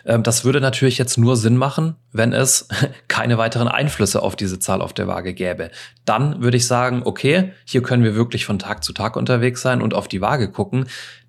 Ähm, 0.05 0.23
das 0.23 0.45
würde 0.45 0.61
natürlich 0.61 0.99
jetzt 0.99 1.17
nur 1.17 1.37
Sinn 1.37 1.57
machen, 1.57 1.95
wenn 2.13 2.33
es 2.33 2.69
keine 3.09 3.39
weiteren 3.39 3.69
Einflüsse 3.69 4.21
auf 4.21 4.37
diese 4.37 4.59
Zahl 4.59 4.83
auf 4.83 4.93
der 4.93 5.07
Waage 5.07 5.33
gäbe. 5.33 5.71
Dann 6.05 6.43
würde 6.43 6.57
ich 6.57 6.67
sagen, 6.67 7.03
okay, 7.05 7.53
hier 7.65 7.83
können 7.83 8.03
wir 8.03 8.15
wirklich 8.17 8.45
von 8.45 8.59
Tag 8.59 8.83
zu 8.83 8.93
Tag 8.93 9.17
unterwegs 9.17 9.63
sein 9.63 9.81
und 9.81 9.95
auf 9.95 10.09
die 10.09 10.21
Waage 10.21 10.51
gucken. 10.51 10.87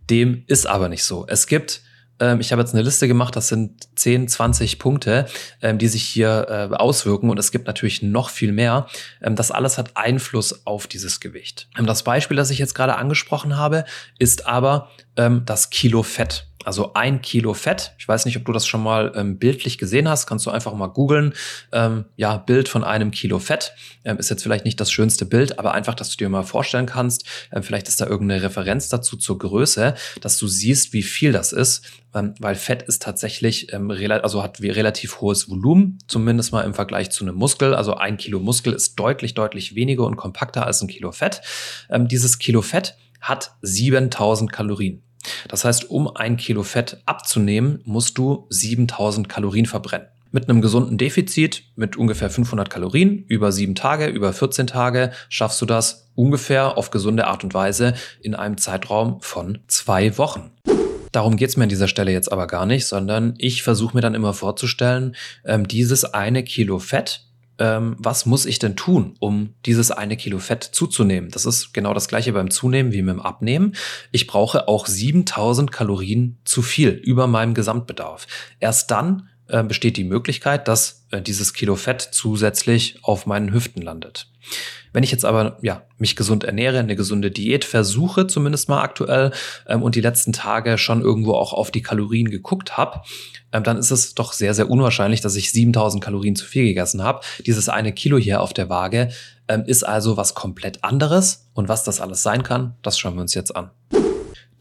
Dem 0.10 0.44
ist 0.48 0.68
aber 0.68 0.90
nicht 0.90 1.04
so. 1.04 1.26
Es 1.28 1.48
gibt 1.48 1.82
ich 2.40 2.52
habe 2.52 2.62
jetzt 2.62 2.74
eine 2.74 2.84
Liste 2.84 3.08
gemacht, 3.08 3.36
das 3.36 3.48
sind 3.48 3.88
10, 3.96 4.28
20 4.28 4.80
Punkte, 4.80 5.26
ähm, 5.62 5.78
die 5.78 5.88
sich 5.88 6.04
hier 6.04 6.48
äh, 6.50 6.76
auswirken 6.76 7.30
und 7.30 7.38
es 7.38 7.52
gibt 7.52 7.68
natürlich 7.68 8.02
noch 8.02 8.30
viel 8.30 8.52
mehr. 8.52 8.88
das 9.22 9.52
alles 9.52 9.78
hat 9.78 9.96
Einfluss 9.96 10.66
auf 10.66 10.88
dieses 10.88 11.20
Gewicht. 11.20 11.68
das 11.86 12.04
Beispiel, 12.04 12.38
das 12.38 12.50
ich 12.50 12.60
jetzt 12.60 12.76
gerade 12.76 12.96
angesprochen 12.96 13.58
habe, 13.58 13.86
ist 14.20 14.48
aber 14.48 14.90
das 15.46 15.70
Kilo 15.70 16.04
Fett. 16.04 16.46
Also 16.66 16.94
ein 16.96 17.22
Kilo 17.22 17.54
Fett. 17.54 17.94
Ich 18.00 18.08
weiß 18.08 18.26
nicht, 18.26 18.38
ob 18.38 18.46
du 18.46 18.52
das 18.52 18.66
schon 18.66 18.82
mal 18.82 19.14
ähm, 19.16 19.38
bildlich 19.38 19.78
gesehen 19.78 20.10
hast. 20.10 20.26
Kannst 20.26 20.46
du 20.48 20.50
einfach 20.50 20.74
mal 20.74 20.88
googeln. 20.88 21.34
Ähm, 21.72 22.06
ja, 22.16 22.38
Bild 22.38 22.68
von 22.68 22.84
einem 22.84 23.12
Kilo 23.12 23.38
Fett. 23.38 23.74
Ähm, 24.04 24.18
ist 24.18 24.30
jetzt 24.30 24.42
vielleicht 24.42 24.66
nicht 24.66 24.80
das 24.80 24.92
schönste 24.92 25.26
Bild, 25.26 25.60
aber 25.60 25.74
einfach, 25.74 25.94
dass 25.94 26.10
du 26.10 26.18
dir 26.18 26.28
mal 26.28 26.44
vorstellen 26.44 26.88
kannst. 26.88 27.26
Ähm, 27.52 27.62
vielleicht 27.62 27.88
ist 27.88 28.02
da 28.02 28.08
irgendeine 28.08 28.42
Referenz 28.42 28.90
dazu 28.90 29.16
zur 29.16 29.38
Größe, 29.38 29.94
dass 30.22 30.38
du 30.38 30.48
siehst, 30.48 30.92
wie 30.92 31.04
viel 31.04 31.32
das 31.32 31.54
ist. 31.54 31.86
Ähm, 32.16 32.34
weil 32.40 32.56
Fett 32.56 32.82
ist 32.82 33.04
tatsächlich, 33.04 33.72
ähm, 33.72 33.92
also 33.92 34.42
hat 34.42 34.62
wie 34.62 34.70
relativ 34.70 35.22
hohes 35.22 35.48
Volumen, 35.48 36.00
zumindest 36.08 36.52
mal 36.52 36.64
im 36.64 36.74
Vergleich 36.74 37.12
zu 37.12 37.24
einem 37.24 37.36
Muskel. 37.36 37.76
Also 37.76 37.94
ein 37.96 38.18
Kilo 38.18 38.40
Muskel 38.40 38.74
ist 38.74 38.96
deutlich, 38.96 39.36
deutlich 39.36 39.76
weniger 39.76 40.06
und 40.06 40.16
kompakter 40.16 40.66
als 40.66 40.82
ein 40.82 40.88
Kilo 40.88 41.12
Fett. 41.12 41.42
dieses 41.90 42.40
Kilo 42.40 42.62
Fett 42.62 42.98
hat 43.22 43.56
7000 43.62 44.52
Kalorien. 44.52 45.04
Das 45.48 45.66
heißt, 45.66 45.90
um 45.90 46.08
ein 46.08 46.38
Kilo 46.38 46.64
Fett 46.64 47.02
abzunehmen, 47.06 47.82
musst 47.86 48.18
du 48.18 48.48
7000 48.50 49.30
Kalorien 49.30 49.66
verbrennen. 49.66 50.08
Mit 50.32 50.50
einem 50.50 50.62
gesunden 50.62 50.98
Defizit, 50.98 51.64
mit 51.76 51.96
ungefähr 51.96 52.30
500 52.30 52.70
Kalorien, 52.70 53.24
über 53.28 53.52
sieben 53.52 53.74
Tage, 53.74 54.08
über 54.08 54.34
14 54.34 54.68
Tage, 54.68 55.12
schaffst 55.30 55.62
du 55.62 55.66
das 55.66 56.10
ungefähr 56.16 56.78
auf 56.78 56.92
gesunde 56.92 57.28
Art 57.28 57.44
und 57.44 57.54
Weise 57.54 57.94
in 58.22 58.36
einem 58.36 58.58
Zeitraum 58.58 59.22
von 59.22 59.60
zwei 59.68 60.18
Wochen. 60.18 60.52
Darum 61.14 61.38
geht's 61.38 61.56
mir 61.56 61.64
an 61.64 61.70
dieser 61.70 61.88
Stelle 61.88 62.12
jetzt 62.12 62.30
aber 62.30 62.48
gar 62.48 62.66
nicht, 62.66 62.86
sondern 62.88 63.36
ich 63.38 63.64
versuche 63.64 63.96
mir 63.96 64.02
dann 64.02 64.16
immer 64.16 64.34
vorzustellen, 64.34 65.16
ähm, 65.46 65.66
dieses 65.66 66.04
eine 66.04 66.44
Kilo 66.44 66.80
Fett 66.80 67.22
ähm, 67.60 67.96
was 68.00 68.26
muss 68.26 68.46
ich 68.46 68.60
denn 68.60 68.76
tun, 68.76 69.16
um 69.20 69.54
dieses 69.66 69.92
eine 69.92 70.18
Kilo 70.18 70.40
Fett 70.40 70.64
zuzunehmen? 70.64 71.30
Das 71.30 71.46
ist 71.46 71.74
genau 71.74 71.94
das 71.94 72.08
gleiche 72.08 72.34
beim 72.34 72.52
Zunehmen 72.52 72.92
wie 72.92 72.98
dem 72.98 73.22
Abnehmen. 73.22 73.76
Ich 74.12 74.28
brauche 74.28 74.68
auch 74.68 74.88
7000 74.88 75.72
Kalorien 75.72 76.38
zu 76.44 76.62
viel 76.62 76.90
über 76.90 77.28
meinem 77.28 77.54
Gesamtbedarf. 77.54 78.28
Erst 78.60 78.92
dann 78.92 79.30
äh, 79.48 79.64
besteht 79.64 79.98
die 79.98 80.04
Möglichkeit, 80.04 80.68
dass 80.68 81.06
äh, 81.12 81.22
dieses 81.22 81.54
Kilo 81.54 81.76
Fett 81.76 82.02
zusätzlich 82.02 83.00
auf 83.04 83.26
meinen 83.26 83.54
Hüften 83.54 83.82
landet. 83.82 84.28
Wenn 84.94 85.04
ich 85.04 85.12
jetzt 85.12 85.26
aber 85.26 85.58
ja 85.62 85.84
mich 85.98 86.16
gesund 86.16 86.44
ernähre, 86.44 86.80
eine 86.80 86.96
gesunde 86.96 87.30
Diät 87.30 87.66
versuche, 87.66 88.28
zumindest 88.28 88.70
mal 88.70 88.82
aktuell, 88.82 89.32
ähm, 89.68 89.84
und 89.84 89.96
die 89.96 90.02
letzten 90.02 90.34
Tage 90.34 90.78
schon 90.78 91.02
irgendwo 91.02 91.34
auch 91.34 91.54
auf 91.54 91.70
die 91.70 91.82
Kalorien 91.82 92.30
geguckt 92.30 92.78
habe, 92.78 93.02
ähm, 93.52 93.64
dann 93.64 93.78
ist 93.78 93.92
es 93.92 94.16
doch 94.16 94.34
sehr, 94.34 94.54
sehr 94.54 94.70
unwahrscheinlich, 94.70 95.22
dass 95.22 95.36
ich 95.36 95.52
7000 95.52 96.04
Kalorien 96.04 96.36
zu 96.36 96.46
viel 96.46 96.64
gegessen 96.64 97.04
habe. 97.04 97.22
Dieses 97.46 97.70
eine 97.70 97.94
Kilo 97.94 98.18
hier 98.18 98.42
auf 98.42 98.54
der 98.54 98.70
Waage 98.70 99.10
ähm, 99.48 99.64
ist 99.66 99.84
also 99.84 100.18
was 100.18 100.34
komplett 100.34 100.84
anderes. 100.84 101.50
Und 101.54 101.70
was 101.70 101.84
das 101.84 102.02
alles 102.02 102.24
sein 102.24 102.44
kann, 102.44 102.76
das 102.82 102.98
schauen 102.98 103.16
wir 103.16 103.22
uns 103.22 103.34
jetzt 103.34 103.56
an. 103.56 103.72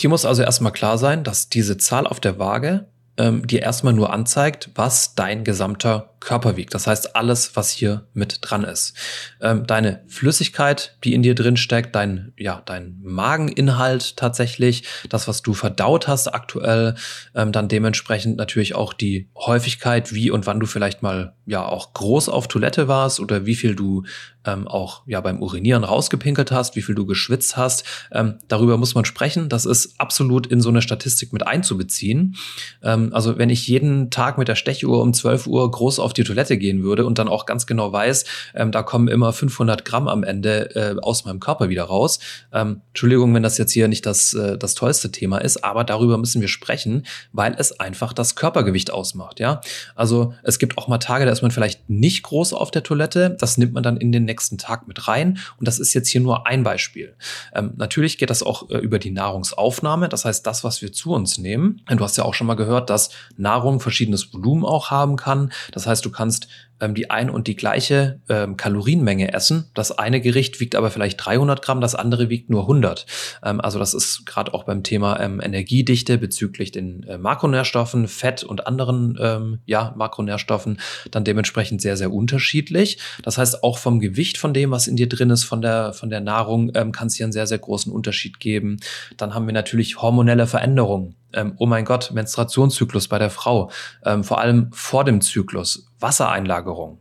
Dir 0.00 0.09
muss 0.09 0.25
also 0.25 0.43
erstmal 0.43 0.73
klar 0.73 0.99
sein, 0.99 1.25
dass 1.25 1.49
diese 1.49 1.76
Zahl 1.79 2.07
auf 2.07 2.21
der 2.21 2.38
Waage 2.38 2.87
ähm, 3.16 3.47
dir 3.47 3.62
erstmal 3.62 3.92
nur 3.92 4.12
anzeigt, 4.12 4.71
was 4.75 5.14
dein 5.14 5.44
gesamter 5.44 6.14
Körper 6.25 6.56
wiegt. 6.56 6.75
Das 6.75 6.87
heißt, 6.87 7.14
alles, 7.14 7.54
was 7.54 7.71
hier 7.71 8.06
mit 8.14 8.38
dran 8.40 8.64
ist. 8.64 8.94
Ähm, 9.40 9.66
deine 9.66 10.02
Flüssigkeit, 10.09 10.97
die 11.04 11.14
in 11.14 11.23
dir 11.23 11.35
drin 11.35 11.56
steckt, 11.56 11.94
dein, 11.94 12.33
ja, 12.37 12.62
dein 12.64 12.99
Mageninhalt 13.02 14.16
tatsächlich, 14.16 14.85
das, 15.09 15.28
was 15.28 15.42
du 15.42 15.54
verdaut 15.54 16.09
hast 16.09 16.28
aktuell, 16.28 16.94
ähm, 17.35 17.52
dann 17.52 17.68
dementsprechend 17.68 18.37
natürlich 18.37 18.75
auch 18.75 18.94
die 18.94 19.28
Häufigkeit, 19.37 20.12
wie 20.14 20.30
und 20.30 20.47
wann 20.47 20.61
du 20.61 20.66
vielleicht 20.66 21.02
mal 21.02 21.35
ja 21.47 21.64
auch 21.64 21.92
groß 21.92 22.30
auf 22.30 22.49
Toilette 22.49 22.88
warst 22.88 23.21
oder 23.21 23.44
wie 23.44 23.54
viel 23.54 23.75
du 23.75 24.04
ähm, 24.47 24.66
auch 24.66 25.02
ja 25.06 25.21
beim 25.21 25.42
Urinieren 25.42 25.85
rausgepinkelt 25.85 26.52
hast, 26.52 26.76
wie 26.76 26.83
viel 26.83 26.94
du 26.94 27.06
geschwitzt 27.06 27.56
hast. 27.56 27.85
Ähm, 28.12 28.38
darüber 28.49 28.76
muss 28.78 28.94
man 28.94 29.04
sprechen. 29.04 29.49
Das 29.49 29.66
ist 29.66 30.00
absolut 30.00 30.47
in 30.47 30.61
so 30.61 30.71
eine 30.71 30.83
Statistik 30.83 31.33
mit 31.33 31.47
einzubeziehen. 31.47 32.37
Ähm, 32.83 33.03
also 33.12 33.38
wenn 33.38 33.50
ich 33.50 33.66
jeden 33.66 34.11
Tag 34.11 34.38
mit 34.38 34.49
der 34.49 34.54
Stechuhr 34.54 35.02
um 35.02 35.12
12 35.12 35.46
Uhr 35.46 35.70
groß 35.70 35.99
auf 35.99 36.12
die 36.12 36.25
Toilette 36.25 36.56
gehen 36.56 36.82
würde 36.82 37.04
und 37.04 37.18
dann 37.18 37.28
auch 37.28 37.46
ganz 37.46 37.66
genau 37.66 37.92
weiß, 37.92 38.25
ähm, 38.54 38.73
da 38.73 38.82
kommen 38.82 39.08
immer 39.08 39.32
500 39.32 39.84
Gramm 39.84 40.08
am 40.08 40.23
Ende 40.23 40.75
äh, 40.75 40.96
aus 41.00 41.25
meinem 41.25 41.40
Körper 41.40 41.68
wieder 41.68 41.84
raus. 41.84 42.18
Ähm, 42.52 42.80
Entschuldigung, 42.88 43.34
wenn 43.34 43.42
das 43.42 43.58
jetzt 43.58 43.73
hier 43.73 43.88
nicht 43.88 44.06
das, 44.06 44.34
äh, 44.34 44.56
das 44.56 44.75
tollste 44.75 45.11
Thema 45.11 45.38
ist, 45.38 45.64
aber 45.64 45.84
darüber 45.84 46.18
müssen 46.18 46.40
wir 46.40 46.49
sprechen, 46.49 47.06
weil 47.32 47.54
es 47.58 47.78
einfach 47.80 48.12
das 48.12 48.34
Körpergewicht 48.34 48.90
ausmacht. 48.90 49.40
Ja, 49.40 49.61
also 49.94 50.34
es 50.42 50.58
gibt 50.58 50.78
auch 50.78 50.88
mal 50.88 50.99
Tage, 50.99 51.26
da 51.26 51.32
ist 51.32 51.42
man 51.42 51.50
vielleicht 51.50 51.88
nicht 51.88 52.23
groß 52.23 52.52
auf 52.52 52.70
der 52.70 52.82
Toilette. 52.82 53.37
Das 53.38 53.58
nimmt 53.58 53.73
man 53.75 53.82
dann 53.82 53.96
in 53.96 54.12
den 54.12 54.25
nächsten 54.25 54.58
Tag 54.58 54.88
mit 54.88 55.08
rein 55.08 55.38
und 55.58 55.68
das 55.68 55.78
ist 55.78 55.94
jetzt 55.94 56.08
hier 56.08 56.20
nur 56.20 56.46
ein 56.46 56.62
Beispiel. 56.62 57.14
Ähm, 57.54 57.73
natürlich 57.76 58.18
geht 58.18 58.30
das 58.30 58.42
auch 58.42 58.70
äh, 58.70 58.78
über 58.78 58.99
die 58.99 59.11
Nahrungsaufnahme, 59.11 60.08
das 60.08 60.25
heißt 60.25 60.46
das, 60.46 60.64
was 60.64 60.82
wir 60.82 60.92
zu 60.92 61.12
uns 61.12 61.38
nehmen. 61.38 61.82
Du 61.88 62.02
hast 62.02 62.16
ja 62.16 62.25
auch 62.25 62.34
schon 62.34 62.46
mal 62.46 62.54
gehört, 62.54 62.90
dass 62.94 63.10
Nahrung 63.36 63.80
verschiedenes 63.80 64.32
Volumen 64.32 64.64
auch 64.64 64.90
haben 64.90 65.16
kann. 65.16 65.52
Das 65.72 65.86
heißt, 65.86 66.04
du 66.04 66.10
kannst 66.10 66.46
ähm, 66.85 66.95
die 66.95 67.11
ein 67.11 67.31
und 67.31 67.47
die 67.47 67.57
gleiche 67.57 68.21
ähm, 68.29 68.57
Kalorienmenge 68.57 69.33
essen. 69.33 69.71
Das 69.75 69.93
eine 69.93 70.21
Gericht 70.21 70.61
wiegt 70.61 70.75
aber 70.75 70.91
vielleicht 70.91 71.25
300 71.25 71.62
Gramm, 71.62 71.81
das 71.81 71.95
andere 71.95 72.29
wiegt 72.29 72.50
nur 72.50 72.62
100. 72.62 73.07
Ähm, 73.43 73.61
also 73.61 73.79
das 73.79 73.95
ist 73.95 74.26
gerade 74.26 74.53
auch 74.53 74.64
beim 74.64 74.83
Thema 74.83 75.19
ähm, 75.21 75.41
Energiedichte 75.41 76.19
bezüglich 76.19 76.73
den 76.73 77.03
äh, 77.05 77.19
Makronährstoffen, 77.19 78.09
Fett 78.09 78.45
und 78.45 78.67
anderen 78.67 79.19
ähm, 79.21 79.59
ja, 79.64 79.95
Makronährstoffen 79.97 80.79
dann 81.11 81.25
dementsprechend 81.25 81.81
sehr, 81.81 81.97
sehr 81.97 82.12
unterschiedlich. 82.12 82.99
Das 83.23 83.38
heißt, 83.38 83.62
auch 83.62 83.79
vom 83.79 84.00
Gewicht 84.00 84.38
von 84.38 84.53
dem, 84.53 84.71
was 84.71 84.87
in 84.87 84.97
dir 84.97 85.09
drin 85.09 85.31
ist, 85.31 85.45
von 85.45 85.62
der, 85.62 85.93
von 85.93 86.11
der 86.11 86.21
Nahrung, 86.21 86.71
ähm, 86.75 86.93
kann 86.93 87.07
es 87.07 87.14
hier 87.14 87.25
einen 87.25 87.33
sehr, 87.33 87.47
sehr 87.47 87.59
großen 87.59 87.93
Unterschied 87.93 88.41
geben. 88.41 88.79
Dann 89.17 89.35
haben 89.35 89.47
wir 89.47 89.55
natürlich 89.55 90.00
hormonelle 90.03 90.47
Veränderungen 90.47 91.17
ähm, 91.35 91.55
oh 91.59 91.67
mein 91.67 91.85
Gott, 91.85 92.11
Menstruationszyklus 92.12 93.09
bei 93.09 93.19
der 93.19 93.31
Frau, 93.31 93.71
ähm, 94.05 94.25
vor 94.25 94.41
allem 94.41 94.69
vor 94.73 95.05
dem 95.05 95.21
Zyklus, 95.21 95.87
Wassereinlagerung. 96.04 96.99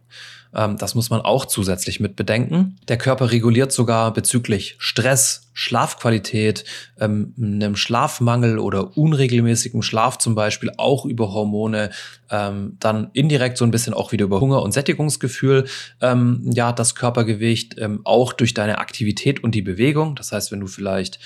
Ähm, 0.56 0.78
das 0.78 0.96
muss 0.96 1.10
man 1.10 1.22
auch 1.22 1.46
zusätzlich 1.46 2.00
mit 2.00 2.16
bedenken. 2.16 2.78
Der 2.88 2.98
Körper 2.98 3.32
reguliert 3.32 3.72
sogar 3.72 4.14
bezüglich 4.14 4.76
Stress, 4.78 5.50
Schlafqualität, 5.54 6.66
ähm, 7.00 7.34
einem 7.40 7.76
Schlafmangel 7.76 8.58
oder 8.58 8.98
unregelmäßigem 8.98 9.84
Schlaf 9.84 10.18
zum 10.18 10.36
Beispiel 10.36 10.72
auch 10.78 11.06
über 11.06 11.32
Hormone, 11.32 11.92
ähm, 12.32 12.78
dann 12.80 13.10
indirekt 13.14 13.58
so 13.58 13.66
ein 13.66 13.72
bisschen 13.72 13.94
auch 13.94 14.12
wieder 14.12 14.26
über 14.26 14.42
Hunger 14.42 14.64
und 14.64 14.72
Sättigungsgefühl, 14.72 15.66
ja, 16.02 16.72
das 16.72 16.96
Körpergewicht 16.96 17.76
auch 18.04 18.34
durch 18.34 18.54
deine 18.54 18.80
Aktivität 18.80 19.44
und 19.44 19.56
die 19.56 19.62
Bewegung. 19.62 20.16
Das 20.16 20.32
heißt, 20.32 20.52
wenn 20.52 20.60
du 20.60 20.68
vielleicht 20.68 21.20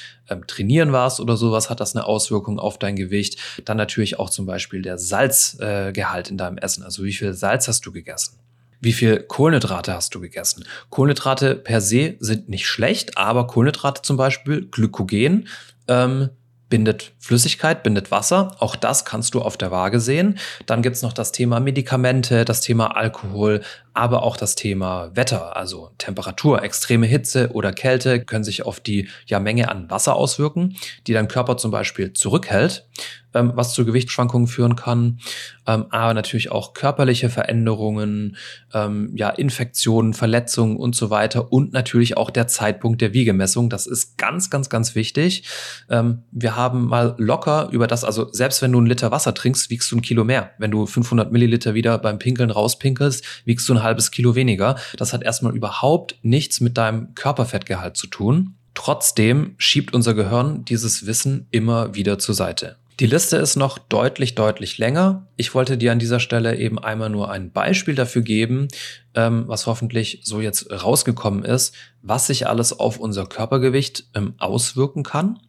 trainieren 0.48 0.92
warst 0.92 1.20
oder 1.20 1.38
sowas, 1.38 1.70
hat 1.70 1.80
das 1.80 1.96
eine 1.96 2.06
Auswirkung 2.06 2.60
auf 2.60 2.78
dein 2.78 2.96
Gewicht. 2.96 3.40
Dann 3.66 3.78
natürlich 3.78 4.20
auch 4.20 4.30
zum 4.30 4.46
Beispiel 4.46 4.82
der 4.82 4.98
Salzgehalt 4.98 6.28
äh, 6.28 6.30
in 6.30 6.38
deinem 6.38 6.58
Essen. 6.58 6.84
Also 6.84 7.04
wie 7.04 7.14
viel 7.14 7.34
Salz 7.34 7.68
hast 7.68 7.86
du 7.86 7.92
gegessen? 7.92 8.38
Wie 8.80 8.94
viel 8.94 9.24
Kohlenhydrate 9.24 9.94
hast 9.94 10.14
du 10.14 10.22
gegessen? 10.22 10.66
Kohlenhydrate 10.90 11.56
per 11.56 11.82
se 11.82 12.16
sind 12.20 12.50
nicht 12.50 12.68
schlecht, 12.68 13.18
aber 13.18 13.48
Kohlenhydrate 13.48 14.02
zum 14.02 14.18
Beispiel, 14.18 14.68
Glykogen, 14.70 15.48
ähm, 15.88 16.30
bindet 16.70 17.14
Flüssigkeit, 17.20 17.84
bindet 17.84 18.12
Wasser. 18.12 18.56
Auch 18.60 18.76
das 18.76 19.06
kannst 19.06 19.34
du 19.34 19.42
auf 19.42 19.58
der 19.58 19.72
Waage 19.72 20.00
sehen. 20.00 20.38
Dann 20.66 20.82
gibt's 20.82 21.02
noch 21.02 21.14
das 21.14 21.32
Thema 21.32 21.60
Medikamente, 21.60 22.46
das 22.46 22.62
Thema 22.62 22.96
Alkohol, 22.96 23.62
aber 23.98 24.22
auch 24.22 24.38
das 24.38 24.54
Thema 24.54 25.10
Wetter, 25.16 25.58
also 25.58 25.90
Temperatur, 25.98 26.62
extreme 26.62 27.08
Hitze 27.08 27.50
oder 27.54 27.74
Kälte 27.74 28.24
können 28.24 28.44
sich 28.44 28.64
auf 28.64 28.80
die 28.80 29.10
ja, 29.26 29.40
Menge 29.40 29.70
an 29.70 29.90
Wasser 29.90 30.16
auswirken, 30.16 30.76
die 31.08 31.14
dein 31.14 31.28
Körper 31.28 31.58
zum 31.58 31.72
Beispiel 31.72 32.14
zurückhält, 32.14 32.88
ähm, 33.34 33.54
was 33.56 33.74
zu 33.74 33.86
Gewichtsschwankungen 33.86 34.48
führen 34.48 34.76
kann, 34.76 35.20
ähm, 35.66 35.86
aber 35.90 36.14
natürlich 36.14 36.52
auch 36.52 36.74
körperliche 36.74 37.30
Veränderungen, 37.30 38.38
ähm, 38.74 39.12
ja, 39.16 39.30
Infektionen, 39.30 40.14
Verletzungen 40.14 40.78
und 40.78 40.96
so 40.96 41.10
weiter 41.10 41.52
und 41.52 41.74
natürlich 41.74 42.18
auch 42.18 42.30
der 42.30 42.48
Zeitpunkt 42.48 43.02
der 43.02 43.14
Wiegemessung. 43.14 43.70
Das 43.70 43.88
ist 43.88 44.18
ganz, 44.18 44.50
ganz, 44.50 44.70
ganz 44.70 44.94
wichtig. 44.94 45.44
Ähm, 45.90 46.24
wir 46.32 46.56
haben 46.56 46.86
mal 46.86 47.16
locker 47.18 47.70
über 47.72 47.88
das, 47.88 48.04
also 48.04 48.32
selbst 48.32 48.62
wenn 48.62 48.72
du 48.72 48.78
einen 48.78 48.88
Liter 48.88 49.12
Wasser 49.12 49.34
trinkst, 49.34 49.70
wiegst 49.70 49.92
du 49.92 49.98
ein 49.98 50.02
Kilo 50.02 50.24
mehr. 50.24 50.52
Wenn 50.60 50.72
du 50.72 50.86
500 50.86 51.32
Milliliter 51.32 51.74
wieder 51.74 51.98
beim 51.98 52.20
Pinkeln 52.20 52.52
rauspinkelst, 52.52 53.26
wiegst 53.46 53.68
du 53.68 53.74
ein 53.74 53.84
halbes 53.88 54.12
Kilo 54.12 54.36
weniger. 54.36 54.76
Das 54.98 55.14
hat 55.14 55.24
erstmal 55.24 55.56
überhaupt 55.56 56.16
nichts 56.22 56.62
mit 56.62 56.78
deinem 56.78 57.16
Körperfettgehalt 57.16 57.98
zu 57.98 58.08
tun. 58.08 58.56
Trotzdem 58.74 59.56
schiebt 59.58 59.94
unser 59.96 60.14
Gehirn 60.14 60.64
dieses 60.64 61.08
Wissen 61.08 61.48
immer 61.50 61.96
wieder 61.96 62.20
zur 62.20 62.36
Seite. 62.36 62.78
Die 63.00 63.06
Liste 63.06 63.38
ist 63.38 63.58
noch 63.58 63.78
deutlich, 63.78 64.34
deutlich 64.34 64.80
länger. 64.80 65.28
Ich 65.36 65.54
wollte 65.54 65.78
dir 65.78 65.92
an 65.92 66.00
dieser 66.00 66.20
Stelle 66.20 66.56
eben 66.58 66.80
einmal 66.80 67.12
nur 67.12 67.30
ein 67.30 67.52
Beispiel 67.52 67.94
dafür 67.94 68.24
geben, 68.24 68.70
ähm, 69.14 69.44
was 69.46 69.68
hoffentlich 69.68 70.22
so 70.24 70.42
jetzt 70.42 70.72
rausgekommen 70.72 71.46
ist, 71.46 71.76
was 72.02 72.26
sich 72.26 72.48
alles 72.48 72.80
auf 72.80 72.98
unser 72.98 73.28
Körpergewicht 73.28 74.06
ähm, 74.16 74.34
auswirken 74.40 75.04
kann. 75.04 75.40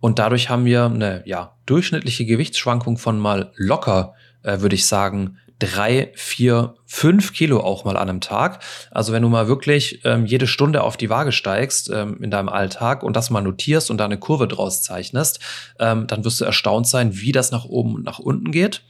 Und 0.00 0.18
dadurch 0.18 0.50
haben 0.50 0.66
wir 0.66 0.84
eine 0.84 1.22
ja, 1.26 1.56
durchschnittliche 1.64 2.26
Gewichtsschwankung 2.26 2.98
von 2.98 3.18
mal 3.18 3.52
locker, 3.56 4.14
äh, 4.42 4.60
würde 4.60 4.74
ich 4.74 4.86
sagen, 4.86 5.38
drei, 5.58 6.12
vier, 6.14 6.74
fünf 6.86 7.32
Kilo 7.32 7.60
auch 7.60 7.84
mal 7.84 7.96
an 7.96 8.08
einem 8.08 8.20
Tag. 8.20 8.62
Also 8.90 9.12
wenn 9.12 9.22
du 9.22 9.28
mal 9.28 9.48
wirklich 9.48 10.00
ähm, 10.04 10.26
jede 10.26 10.46
Stunde 10.46 10.82
auf 10.82 10.96
die 10.96 11.10
Waage 11.10 11.32
steigst 11.32 11.90
ähm, 11.90 12.22
in 12.22 12.30
deinem 12.30 12.48
Alltag 12.48 13.02
und 13.02 13.16
das 13.16 13.30
mal 13.30 13.40
notierst 13.40 13.90
und 13.90 13.98
da 13.98 14.04
eine 14.04 14.18
Kurve 14.18 14.46
draus 14.46 14.82
zeichnest, 14.82 15.40
ähm, 15.78 16.06
dann 16.06 16.24
wirst 16.24 16.40
du 16.40 16.44
erstaunt 16.44 16.86
sein, 16.86 17.18
wie 17.20 17.32
das 17.32 17.50
nach 17.50 17.64
oben 17.64 17.94
und 17.94 18.04
nach 18.04 18.18
unten 18.18 18.52
geht. 18.52 18.82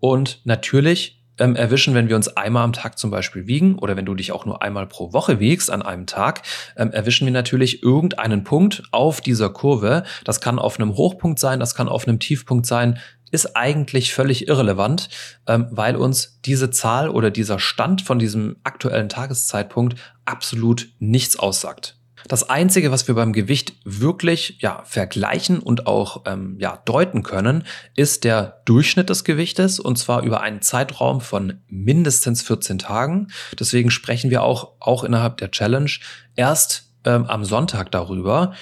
Und 0.00 0.40
natürlich 0.44 1.20
ähm, 1.40 1.56
erwischen, 1.56 1.94
wenn 1.94 2.08
wir 2.08 2.16
uns 2.16 2.28
einmal 2.28 2.62
am 2.62 2.72
Tag 2.72 2.98
zum 2.98 3.10
Beispiel 3.10 3.46
wiegen 3.46 3.78
oder 3.78 3.96
wenn 3.96 4.04
du 4.04 4.14
dich 4.14 4.30
auch 4.30 4.44
nur 4.44 4.62
einmal 4.62 4.86
pro 4.86 5.12
Woche 5.12 5.40
wiegst 5.40 5.70
an 5.70 5.82
einem 5.82 6.06
Tag, 6.06 6.42
ähm, 6.76 6.92
erwischen 6.92 7.24
wir 7.24 7.32
natürlich 7.32 7.82
irgendeinen 7.82 8.44
Punkt 8.44 8.82
auf 8.92 9.20
dieser 9.20 9.48
Kurve. 9.48 10.04
Das 10.24 10.40
kann 10.40 10.58
auf 10.58 10.78
einem 10.78 10.96
Hochpunkt 10.96 11.38
sein, 11.38 11.58
das 11.58 11.74
kann 11.74 11.88
auf 11.88 12.06
einem 12.06 12.20
Tiefpunkt 12.20 12.66
sein 12.66 12.98
ist 13.30 13.56
eigentlich 13.56 14.12
völlig 14.12 14.48
irrelevant, 14.48 15.08
ähm, 15.46 15.68
weil 15.70 15.96
uns 15.96 16.40
diese 16.44 16.70
Zahl 16.70 17.08
oder 17.08 17.30
dieser 17.30 17.58
Stand 17.58 18.02
von 18.02 18.18
diesem 18.18 18.56
aktuellen 18.64 19.08
Tageszeitpunkt 19.08 19.96
absolut 20.24 20.88
nichts 20.98 21.38
aussagt. 21.38 21.96
Das 22.28 22.48
Einzige, 22.48 22.90
was 22.90 23.08
wir 23.08 23.14
beim 23.14 23.32
Gewicht 23.32 23.74
wirklich 23.84 24.58
ja, 24.60 24.82
vergleichen 24.84 25.58
und 25.58 25.86
auch 25.86 26.24
ähm, 26.26 26.56
ja, 26.58 26.80
deuten 26.84 27.22
können, 27.22 27.64
ist 27.96 28.24
der 28.24 28.60
Durchschnitt 28.66 29.10
des 29.10 29.24
Gewichtes 29.24 29.80
und 29.80 29.96
zwar 29.96 30.22
über 30.22 30.40
einen 30.40 30.60
Zeitraum 30.60 31.20
von 31.20 31.60
mindestens 31.68 32.42
14 32.42 32.78
Tagen. 32.78 33.28
Deswegen 33.58 33.90
sprechen 33.90 34.30
wir 34.30 34.42
auch, 34.42 34.72
auch 34.80 35.04
innerhalb 35.04 35.38
der 35.38 35.50
Challenge 35.50 35.90
erst 36.36 36.90
ähm, 37.04 37.24
am 37.24 37.44
Sonntag 37.44 37.90
darüber, 37.90 38.52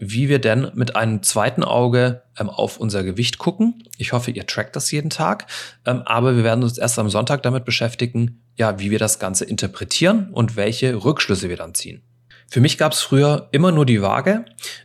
wie 0.00 0.28
wir 0.28 0.38
denn 0.38 0.70
mit 0.74 0.96
einem 0.96 1.22
zweiten 1.22 1.64
Auge 1.64 2.22
ähm, 2.38 2.48
auf 2.48 2.78
unser 2.78 3.02
Gewicht 3.02 3.38
gucken. 3.38 3.82
Ich 3.98 4.12
hoffe, 4.12 4.30
ihr 4.30 4.46
trackt 4.46 4.76
das 4.76 4.90
jeden 4.90 5.10
Tag. 5.10 5.46
Ähm, 5.84 6.02
aber 6.04 6.36
wir 6.36 6.44
werden 6.44 6.62
uns 6.62 6.78
erst 6.78 6.98
am 6.98 7.10
Sonntag 7.10 7.42
damit 7.42 7.64
beschäftigen, 7.64 8.42
ja, 8.56 8.78
wie 8.78 8.90
wir 8.90 8.98
das 8.98 9.18
Ganze 9.18 9.44
interpretieren 9.44 10.30
und 10.32 10.56
welche 10.56 11.04
Rückschlüsse 11.04 11.48
wir 11.48 11.56
dann 11.56 11.74
ziehen. 11.74 12.02
Für 12.48 12.60
mich 12.60 12.78
gab 12.78 12.92
es 12.92 13.00
früher 13.00 13.48
immer 13.52 13.72
nur 13.72 13.86
die 13.86 14.02
Waage. 14.02 14.44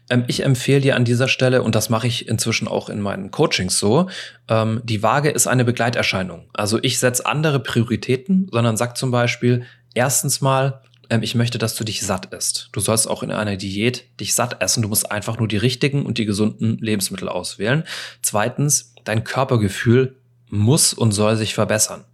Ähm, 0.10 0.24
ich 0.28 0.44
empfehle 0.44 0.82
dir 0.82 0.96
an 0.96 1.06
dieser 1.06 1.28
Stelle, 1.28 1.62
und 1.62 1.76
das 1.76 1.90
mache 1.90 2.08
ich 2.08 2.28
inzwischen 2.28 2.68
auch 2.68 2.90
in 2.90 3.02
meinen 3.02 3.32
Coachings 3.32 3.78
so, 3.78 4.10
ähm, 4.48 4.82
die 4.84 5.04
Waage 5.04 5.30
ist 5.30 5.48
eine 5.48 5.66
Begleiterscheinung. 5.66 6.50
Also 6.54 6.80
ich 6.82 7.00
setze 7.00 7.26
andere 7.26 7.60
Prioritäten, 7.60 8.48
sondern 8.52 8.78
sag 8.78 8.98
zum 8.98 9.12
Beispiel, 9.12 9.66
erstens 9.94 10.42
mal, 10.42 10.82
ähm, 11.10 11.24
ich 11.24 11.36
möchte, 11.36 11.58
dass 11.58 11.76
du 11.76 11.84
dich 11.84 12.02
satt 12.02 12.34
isst. 12.34 12.70
Du 12.72 12.80
sollst 12.80 13.10
auch 13.10 13.24
in 13.24 13.32
einer 13.32 13.58
Diät 13.58 14.06
dich 14.20 14.34
satt 14.34 14.62
essen. 14.62 14.82
Du 14.82 14.90
musst 14.90 15.12
einfach 15.12 15.38
nur 15.38 15.48
die 15.48 15.58
richtigen 15.58 16.06
und 16.06 16.18
die 16.18 16.26
gesunden 16.26 16.78
Lebensmittel 16.78 17.30
auswählen. 17.30 17.84
Zweitens, 18.22 18.94
dein 19.04 19.24
Körpergefühl 19.24 20.18
muss 20.50 20.94
und 20.94 21.12
soll 21.12 21.36
sich 21.36 21.54
verbessern. 21.54 22.06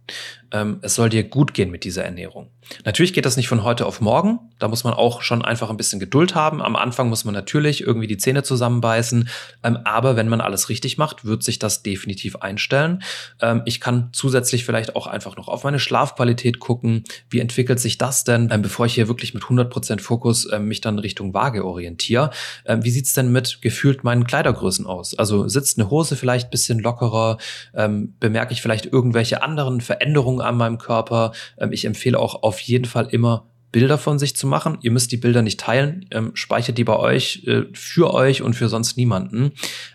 Ähm, 0.52 0.78
es 0.82 0.94
soll 0.94 1.08
dir 1.08 1.24
gut 1.24 1.54
gehen 1.54 1.70
mit 1.70 1.84
dieser 1.84 2.04
Ernährung. 2.04 2.50
Natürlich 2.84 3.12
geht 3.12 3.26
das 3.26 3.36
nicht 3.36 3.48
von 3.48 3.62
heute 3.62 3.86
auf 3.86 4.00
morgen. 4.00 4.40
Da 4.58 4.68
muss 4.68 4.84
man 4.84 4.94
auch 4.94 5.22
schon 5.22 5.44
einfach 5.44 5.70
ein 5.70 5.76
bisschen 5.76 6.00
Geduld 6.00 6.34
haben. 6.34 6.62
Am 6.62 6.76
Anfang 6.76 7.08
muss 7.08 7.24
man 7.24 7.34
natürlich 7.34 7.82
irgendwie 7.82 8.06
die 8.06 8.16
Zähne 8.16 8.42
zusammenbeißen. 8.42 9.28
Ähm, 9.62 9.78
aber 9.84 10.16
wenn 10.16 10.28
man 10.28 10.40
alles 10.40 10.68
richtig 10.68 10.98
macht, 10.98 11.24
wird 11.24 11.42
sich 11.42 11.58
das 11.58 11.82
definitiv 11.82 12.36
einstellen. 12.36 13.02
Ähm, 13.40 13.62
ich 13.64 13.80
kann 13.80 14.10
zusätzlich 14.12 14.64
vielleicht 14.64 14.96
auch 14.96 15.06
einfach 15.06 15.36
noch 15.36 15.48
auf 15.48 15.64
meine 15.64 15.78
Schlafqualität 15.78 16.58
gucken. 16.58 17.04
Wie 17.28 17.40
entwickelt 17.40 17.80
sich 17.80 17.98
das 17.98 18.24
denn, 18.24 18.48
ähm, 18.50 18.62
bevor 18.62 18.86
ich 18.86 18.94
hier 18.94 19.08
wirklich 19.08 19.34
mit 19.34 19.44
100% 19.44 20.00
Fokus 20.00 20.50
ähm, 20.52 20.66
mich 20.66 20.80
dann 20.80 20.98
Richtung 20.98 21.34
Waage 21.34 21.64
orientiere? 21.64 22.30
Ähm, 22.64 22.84
wie 22.84 22.90
sieht's 22.90 23.12
denn 23.12 23.30
mit 23.30 23.60
gefühlt 23.62 24.04
meinen 24.04 24.26
Kleidergrößen 24.26 24.86
aus? 24.86 25.16
Also 25.18 25.48
sitzt 25.48 25.78
eine 25.78 25.90
Hose 25.90 26.16
vielleicht 26.16 26.50
bisschen 26.50 26.78
lockerer? 26.78 27.38
bemerke 27.72 28.52
ich 28.52 28.62
vielleicht 28.62 28.86
irgendwelche 28.86 29.42
anderen 29.42 29.80
Veränderungen 29.80 29.95
an 30.40 30.56
meinem 30.56 30.78
Körper? 30.78 31.32
ich 31.70 31.84
empfehle 31.84 32.18
auch 32.18 32.42
auf 32.42 32.60
jeden 32.60 32.84
Fall 32.84 33.06
immer 33.10 33.46
Bilder 33.72 33.98
von 33.98 34.18
sich 34.18 34.34
zu 34.36 34.46
machen. 34.46 34.78
Ihr 34.80 34.90
müsst 34.90 35.12
die 35.12 35.18
Bilder 35.18 35.42
nicht 35.42 35.60
teilen, 35.60 36.06
ähm, 36.10 36.30
speichert 36.34 36.78
die 36.78 36.84
bei 36.84 36.96
euch, 36.96 37.44
äh, 37.46 37.64
für 37.74 38.14
euch 38.14 38.40
und 38.40 38.54
für 38.54 38.70
sonst 38.70 38.96
niemanden. 38.96 39.52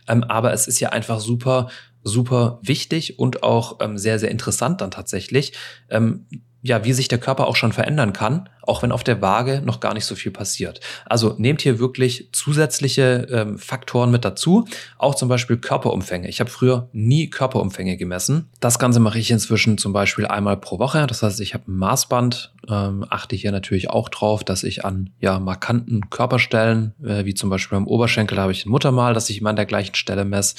Ähm, 0.08 0.24
aber 0.24 0.54
es 0.54 0.68
ist 0.68 0.80
ja 0.80 0.90
einfach 0.90 1.20
super, 1.20 1.70
super 2.04 2.60
wichtig 2.62 3.18
und 3.18 3.42
auch 3.42 3.80
ähm, 3.82 3.98
sehr, 3.98 4.20
sehr 4.20 4.30
interessant 4.30 4.82
dann 4.82 4.92
tatsächlich, 4.92 5.54
ähm, 5.90 6.28
ja, 6.62 6.84
wie 6.84 6.94
sich 6.94 7.08
der 7.08 7.18
Körper 7.18 7.48
auch 7.48 7.56
schon 7.56 7.74
verändern 7.74 8.14
kann, 8.14 8.50
auch 8.62 8.84
wenn 8.84 8.92
auf 8.92 9.04
der 9.04 9.22
Waage 9.22 9.62
noch 9.66 9.80
gar 9.80 9.94
nicht 9.94 10.06
so 10.06 10.14
viel 10.16 10.32
passiert. 10.32 10.80
Also 11.06 11.36
nehmt 11.38 11.62
hier 11.62 11.80
wirklich 11.80 12.30
zusätzliche 12.32 13.28
ähm, 13.32 13.58
Faktoren 13.58 14.12
mit 14.12 14.24
dazu, 14.24 14.66
auch 14.98 15.16
zum 15.16 15.28
Beispiel 15.28 15.58
Körperumfänge. 15.58 16.30
Ich 16.30 16.40
habe 16.40 16.50
früher 16.50 16.88
nie 16.94 17.30
Körperumfänge 17.30 17.98
gemessen. 17.98 18.50
Das 18.60 18.78
Ganze 18.78 19.00
mache 19.00 19.18
ich 19.18 19.32
inzwischen 19.32 19.78
zum 19.80 19.94
Beispiel 19.94 20.28
einmal 20.28 20.58
pro 20.58 20.78
Woche. 20.78 21.08
Das 21.08 21.24
heißt, 21.24 21.42
ich 21.42 21.56
habe 21.56 21.72
ein 21.72 21.78
Maßband, 21.78 22.54
ähm, 22.70 23.06
achte 23.10 23.36
hier 23.36 23.52
natürlich 23.52 23.90
auch 23.90 24.10
drauf, 24.10 24.44
dass 24.44 24.64
ich 24.64 24.86
an 24.86 25.10
ja 25.20 25.40
markanten 25.40 26.10
Körperstellen, 26.12 26.94
äh, 27.04 27.26
wie 27.26 27.34
zum 27.34 27.50
Beispiel 27.50 27.78
beim 27.78 27.88
Oberschenkel, 27.88 28.38
habe 28.38 28.52
ich 28.52 28.66
ein 28.66 28.70
Muttermal, 28.70 29.16
dass 29.16 29.30
ich 29.32 29.42
immer 29.42 29.50
an 29.50 29.56
der 29.56 29.66
gleichen 29.66 29.96
Stelle 29.96 30.26
messe, 30.26 30.56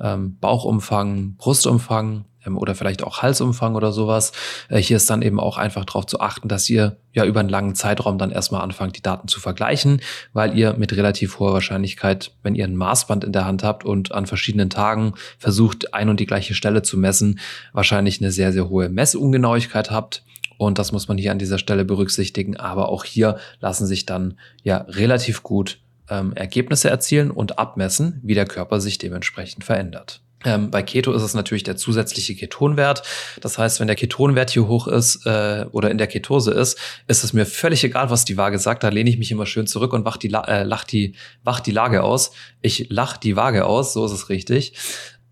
ähm, 0.00 0.38
Bauchumfang, 0.40 1.34
Brustumfang, 1.36 2.24
ähm, 2.46 2.56
oder 2.56 2.74
vielleicht 2.74 3.02
auch 3.02 3.22
Halsumfang 3.22 3.74
oder 3.74 3.92
sowas. 3.92 4.32
Äh, 4.68 4.78
hier 4.78 4.96
ist 4.96 5.08
dann 5.10 5.22
eben 5.22 5.40
auch 5.40 5.58
einfach 5.58 5.84
darauf 5.84 6.06
zu 6.06 6.20
achten, 6.20 6.48
dass 6.48 6.68
ihr 6.68 6.96
ja 7.12 7.24
über 7.24 7.40
einen 7.40 7.48
langen 7.48 7.74
Zeitraum 7.74 8.18
dann 8.18 8.30
erstmal 8.30 8.62
anfangt, 8.62 8.96
die 8.96 9.02
Daten 9.02 9.28
zu 9.28 9.40
vergleichen, 9.40 10.00
weil 10.32 10.56
ihr 10.56 10.74
mit 10.74 10.92
relativ 10.92 11.38
hoher 11.38 11.52
Wahrscheinlichkeit, 11.52 12.32
wenn 12.42 12.54
ihr 12.54 12.64
ein 12.64 12.76
Maßband 12.76 13.24
in 13.24 13.32
der 13.32 13.46
Hand 13.46 13.64
habt 13.64 13.84
und 13.84 14.12
an 14.12 14.26
verschiedenen 14.26 14.70
Tagen 14.70 15.14
versucht, 15.38 15.94
ein 15.94 16.08
und 16.08 16.20
die 16.20 16.26
gleiche 16.26 16.54
Stelle 16.54 16.82
zu 16.82 16.98
messen, 16.98 17.40
wahrscheinlich 17.72 18.20
eine 18.20 18.30
sehr, 18.30 18.52
sehr 18.52 18.68
hohe 18.68 18.88
Messungenauigkeit 18.88 19.90
habt. 19.90 20.22
Und 20.58 20.78
das 20.78 20.92
muss 20.92 21.08
man 21.08 21.16
hier 21.16 21.32
an 21.32 21.38
dieser 21.38 21.58
Stelle 21.58 21.86
berücksichtigen. 21.86 22.56
Aber 22.58 22.90
auch 22.90 23.04
hier 23.04 23.38
lassen 23.60 23.86
sich 23.86 24.04
dann 24.04 24.34
ja 24.62 24.84
relativ 24.88 25.42
gut 25.42 25.80
ähm, 26.10 26.34
Ergebnisse 26.34 26.90
erzielen 26.90 27.30
und 27.30 27.58
abmessen, 27.58 28.20
wie 28.22 28.34
der 28.34 28.44
Körper 28.44 28.78
sich 28.78 28.98
dementsprechend 28.98 29.64
verändert. 29.64 30.20
Ähm, 30.44 30.70
bei 30.70 30.82
Keto 30.82 31.12
ist 31.12 31.22
es 31.22 31.34
natürlich 31.34 31.64
der 31.64 31.76
zusätzliche 31.76 32.34
Ketonwert. 32.34 33.02
Das 33.40 33.58
heißt, 33.58 33.80
wenn 33.80 33.86
der 33.86 33.96
Ketonwert 33.96 34.50
hier 34.50 34.66
hoch 34.66 34.86
ist 34.86 35.26
äh, 35.26 35.66
oder 35.72 35.90
in 35.90 35.98
der 35.98 36.06
Ketose 36.06 36.52
ist, 36.52 36.78
ist 37.08 37.24
es 37.24 37.32
mir 37.32 37.44
völlig 37.44 37.84
egal, 37.84 38.10
was 38.10 38.24
die 38.24 38.36
Waage 38.36 38.58
sagt. 38.58 38.82
Da 38.82 38.88
lehne 38.88 39.10
ich 39.10 39.18
mich 39.18 39.30
immer 39.30 39.46
schön 39.46 39.66
zurück 39.66 39.92
und 39.92 40.04
wach 40.04 40.16
die, 40.16 40.32
äh, 40.32 40.62
lach 40.62 40.84
die, 40.84 41.14
wach 41.44 41.60
die 41.60 41.72
Lage 41.72 42.02
aus. 42.02 42.32
Ich 42.62 42.86
lach 42.88 43.16
die 43.16 43.36
Waage 43.36 43.66
aus, 43.66 43.92
so 43.92 44.04
ist 44.06 44.12
es 44.12 44.28
richtig 44.28 44.74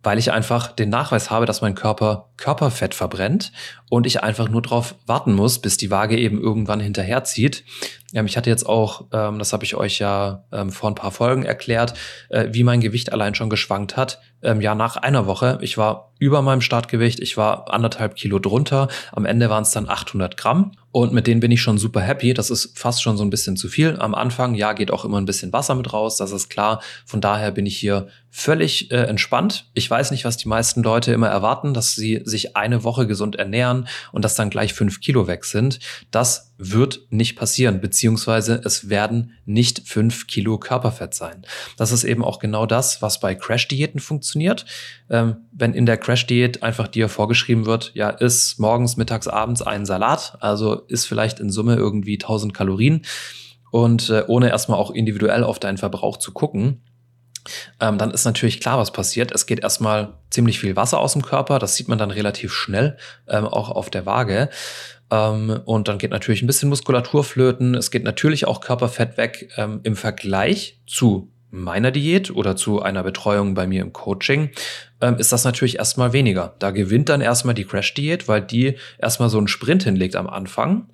weil 0.02 0.18
ich 0.18 0.32
einfach 0.32 0.72
den 0.72 0.90
Nachweis 0.90 1.30
habe, 1.30 1.44
dass 1.44 1.60
mein 1.60 1.74
Körper 1.74 2.30
Körperfett 2.36 2.94
verbrennt 2.94 3.52
und 3.90 4.06
ich 4.06 4.22
einfach 4.22 4.48
nur 4.48 4.62
darauf 4.62 4.94
warten 5.06 5.34
muss, 5.34 5.58
bis 5.58 5.76
die 5.76 5.90
Waage 5.90 6.16
eben 6.16 6.40
irgendwann 6.40 6.80
hinterherzieht. 6.80 7.64
Ähm, 8.14 8.26
ich 8.26 8.36
hatte 8.36 8.50
jetzt 8.50 8.66
auch, 8.66 9.06
ähm, 9.12 9.38
das 9.38 9.52
habe 9.52 9.64
ich 9.64 9.74
euch 9.74 9.98
ja 9.98 10.44
ähm, 10.52 10.70
vor 10.70 10.90
ein 10.90 10.94
paar 10.94 11.10
Folgen 11.10 11.44
erklärt, 11.44 11.94
äh, 12.30 12.48
wie 12.52 12.64
mein 12.64 12.80
Gewicht 12.80 13.12
allein 13.12 13.34
schon 13.34 13.50
geschwankt 13.50 13.96
hat. 13.96 14.20
Ähm, 14.40 14.60
ja, 14.60 14.74
nach 14.74 14.96
einer 14.96 15.26
Woche. 15.26 15.58
Ich 15.62 15.76
war 15.78 16.12
über 16.20 16.42
meinem 16.42 16.60
Startgewicht, 16.60 17.20
ich 17.20 17.36
war 17.36 17.72
anderthalb 17.72 18.14
Kilo 18.14 18.38
drunter. 18.38 18.88
Am 19.12 19.24
Ende 19.24 19.50
waren 19.50 19.62
es 19.62 19.72
dann 19.72 19.88
800 19.88 20.36
Gramm 20.36 20.72
und 20.90 21.12
mit 21.12 21.26
denen 21.26 21.40
bin 21.40 21.50
ich 21.50 21.60
schon 21.60 21.76
super 21.76 22.00
happy. 22.00 22.34
Das 22.34 22.50
ist 22.50 22.78
fast 22.78 23.02
schon 23.02 23.16
so 23.16 23.24
ein 23.24 23.30
bisschen 23.30 23.56
zu 23.56 23.68
viel. 23.68 23.96
Am 23.98 24.14
Anfang, 24.14 24.54
ja, 24.54 24.72
geht 24.72 24.90
auch 24.90 25.04
immer 25.04 25.20
ein 25.20 25.26
bisschen 25.26 25.52
Wasser 25.52 25.74
mit 25.74 25.92
raus, 25.92 26.16
das 26.16 26.32
ist 26.32 26.48
klar. 26.48 26.80
Von 27.04 27.20
daher 27.20 27.50
bin 27.50 27.66
ich 27.66 27.76
hier 27.76 28.08
völlig 28.30 28.90
äh, 28.90 29.02
entspannt. 29.04 29.70
Ich 29.74 29.90
weiß 29.90 30.12
nicht, 30.12 30.24
was 30.24 30.36
die 30.36 30.48
meisten 30.48 30.82
Leute 30.82 31.12
immer 31.12 31.28
erwarten, 31.28 31.74
dass 31.74 31.94
sie 31.94 32.22
sich 32.24 32.56
eine 32.56 32.84
Woche 32.84 33.06
gesund 33.06 33.36
ernähren 33.36 33.88
und 34.12 34.24
dass 34.24 34.36
dann 34.36 34.50
gleich 34.50 34.72
fünf 34.72 35.00
Kilo 35.00 35.26
weg 35.26 35.44
sind. 35.44 35.80
Das 36.10 36.47
wird 36.58 37.02
nicht 37.10 37.36
passieren, 37.36 37.80
beziehungsweise 37.80 38.60
es 38.64 38.88
werden 38.88 39.32
nicht 39.46 39.88
fünf 39.88 40.26
Kilo 40.26 40.58
Körperfett 40.58 41.14
sein. 41.14 41.46
Das 41.76 41.92
ist 41.92 42.04
eben 42.04 42.24
auch 42.24 42.40
genau 42.40 42.66
das, 42.66 43.00
was 43.00 43.20
bei 43.20 43.36
Crash-Diäten 43.36 44.00
funktioniert. 44.00 44.66
Ähm, 45.08 45.36
wenn 45.52 45.72
in 45.72 45.86
der 45.86 45.96
Crash-Diät 45.96 46.62
einfach 46.64 46.88
dir 46.88 47.08
vorgeschrieben 47.08 47.64
wird, 47.64 47.92
ja, 47.94 48.10
isst 48.10 48.58
morgens, 48.58 48.96
mittags, 48.96 49.28
abends 49.28 49.62
einen 49.62 49.86
Salat, 49.86 50.36
also 50.40 50.74
ist 50.88 51.06
vielleicht 51.06 51.38
in 51.38 51.50
Summe 51.50 51.76
irgendwie 51.76 52.14
1000 52.14 52.52
Kalorien 52.52 53.02
und 53.70 54.10
äh, 54.10 54.24
ohne 54.26 54.48
erstmal 54.48 54.78
auch 54.78 54.90
individuell 54.90 55.44
auf 55.44 55.60
deinen 55.60 55.78
Verbrauch 55.78 56.16
zu 56.16 56.32
gucken, 56.32 56.82
ähm, 57.80 57.98
dann 57.98 58.10
ist 58.10 58.24
natürlich 58.24 58.60
klar, 58.60 58.78
was 58.78 58.92
passiert. 58.92 59.32
Es 59.32 59.46
geht 59.46 59.60
erstmal 59.60 60.14
ziemlich 60.30 60.58
viel 60.58 60.76
Wasser 60.76 60.98
aus 60.98 61.12
dem 61.12 61.22
Körper. 61.22 61.58
Das 61.58 61.76
sieht 61.76 61.88
man 61.88 61.98
dann 61.98 62.10
relativ 62.10 62.52
schnell, 62.52 62.96
ähm, 63.26 63.46
auch 63.46 63.70
auf 63.70 63.90
der 63.90 64.06
Waage. 64.06 64.50
Ähm, 65.10 65.60
und 65.64 65.88
dann 65.88 65.98
geht 65.98 66.10
natürlich 66.10 66.42
ein 66.42 66.46
bisschen 66.46 66.68
Muskulatur 66.68 67.24
flöten. 67.24 67.74
Es 67.74 67.90
geht 67.90 68.04
natürlich 68.04 68.46
auch 68.46 68.60
Körperfett 68.60 69.16
weg 69.16 69.50
ähm, 69.56 69.80
im 69.82 69.96
Vergleich 69.96 70.80
zu 70.86 71.30
meiner 71.50 71.90
Diät 71.90 72.30
oder 72.30 72.56
zu 72.56 72.82
einer 72.82 73.02
Betreuung 73.02 73.54
bei 73.54 73.66
mir 73.66 73.82
im 73.82 73.92
Coaching, 73.92 74.50
ähm, 75.00 75.16
ist 75.16 75.32
das 75.32 75.44
natürlich 75.44 75.78
erstmal 75.78 76.12
weniger. 76.12 76.54
Da 76.58 76.70
gewinnt 76.70 77.08
dann 77.08 77.20
erstmal 77.20 77.54
die 77.54 77.64
Crash-Diät, 77.64 78.28
weil 78.28 78.42
die 78.42 78.76
erstmal 78.98 79.30
so 79.30 79.38
einen 79.38 79.48
Sprint 79.48 79.84
hinlegt 79.84 80.16
am 80.16 80.26
Anfang. 80.26 80.88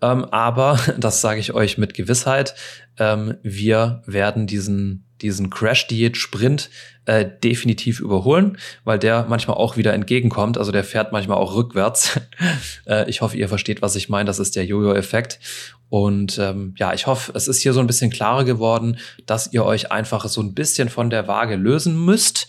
Ähm, 0.00 0.24
aber, 0.24 0.78
das 0.98 1.20
sage 1.20 1.40
ich 1.40 1.52
euch 1.52 1.78
mit 1.78 1.94
Gewissheit, 1.94 2.54
ähm, 2.98 3.36
wir 3.42 4.02
werden 4.06 4.46
diesen 4.46 5.04
diesen 5.22 5.50
Crash-Diät-Sprint 5.50 6.70
äh, 7.06 7.26
definitiv 7.42 8.00
überholen, 8.00 8.58
weil 8.84 8.98
der 8.98 9.26
manchmal 9.28 9.56
auch 9.56 9.76
wieder 9.76 9.92
entgegenkommt. 9.92 10.58
Also 10.58 10.72
der 10.72 10.84
fährt 10.84 11.12
manchmal 11.12 11.38
auch 11.38 11.54
rückwärts. 11.54 12.20
äh, 12.86 13.08
ich 13.08 13.20
hoffe, 13.22 13.36
ihr 13.36 13.48
versteht, 13.48 13.82
was 13.82 13.96
ich 13.96 14.08
meine. 14.08 14.26
Das 14.26 14.38
ist 14.38 14.56
der 14.56 14.64
Jojo-Effekt. 14.64 15.40
Und 15.88 16.38
ähm, 16.38 16.74
ja, 16.78 16.92
ich 16.94 17.06
hoffe, 17.06 17.32
es 17.34 17.48
ist 17.48 17.60
hier 17.60 17.72
so 17.72 17.80
ein 17.80 17.86
bisschen 17.86 18.10
klarer 18.10 18.44
geworden, 18.44 18.98
dass 19.26 19.52
ihr 19.52 19.64
euch 19.64 19.92
einfach 19.92 20.26
so 20.28 20.40
ein 20.40 20.54
bisschen 20.54 20.88
von 20.88 21.10
der 21.10 21.28
Waage 21.28 21.56
lösen 21.56 22.02
müsst. 22.04 22.48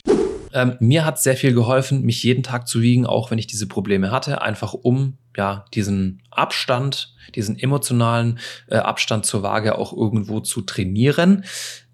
Ähm, 0.53 0.77
mir 0.79 1.03
hat 1.03 1.19
sehr 1.19 1.35
viel 1.35 1.53
geholfen, 1.53 2.03
mich 2.03 2.23
jeden 2.23 2.43
Tag 2.43 2.67
zu 2.67 2.81
wiegen, 2.81 3.05
auch 3.05 3.31
wenn 3.31 3.39
ich 3.39 3.47
diese 3.47 3.67
Probleme 3.67 4.11
hatte, 4.11 4.41
einfach 4.41 4.73
um 4.73 5.17
ja 5.37 5.65
diesen 5.73 6.21
Abstand, 6.31 7.13
diesen 7.35 7.57
emotionalen 7.57 8.39
äh, 8.67 8.77
Abstand 8.77 9.25
zur 9.25 9.43
Waage 9.43 9.77
auch 9.77 9.93
irgendwo 9.93 10.39
zu 10.39 10.61
trainieren. 10.61 11.43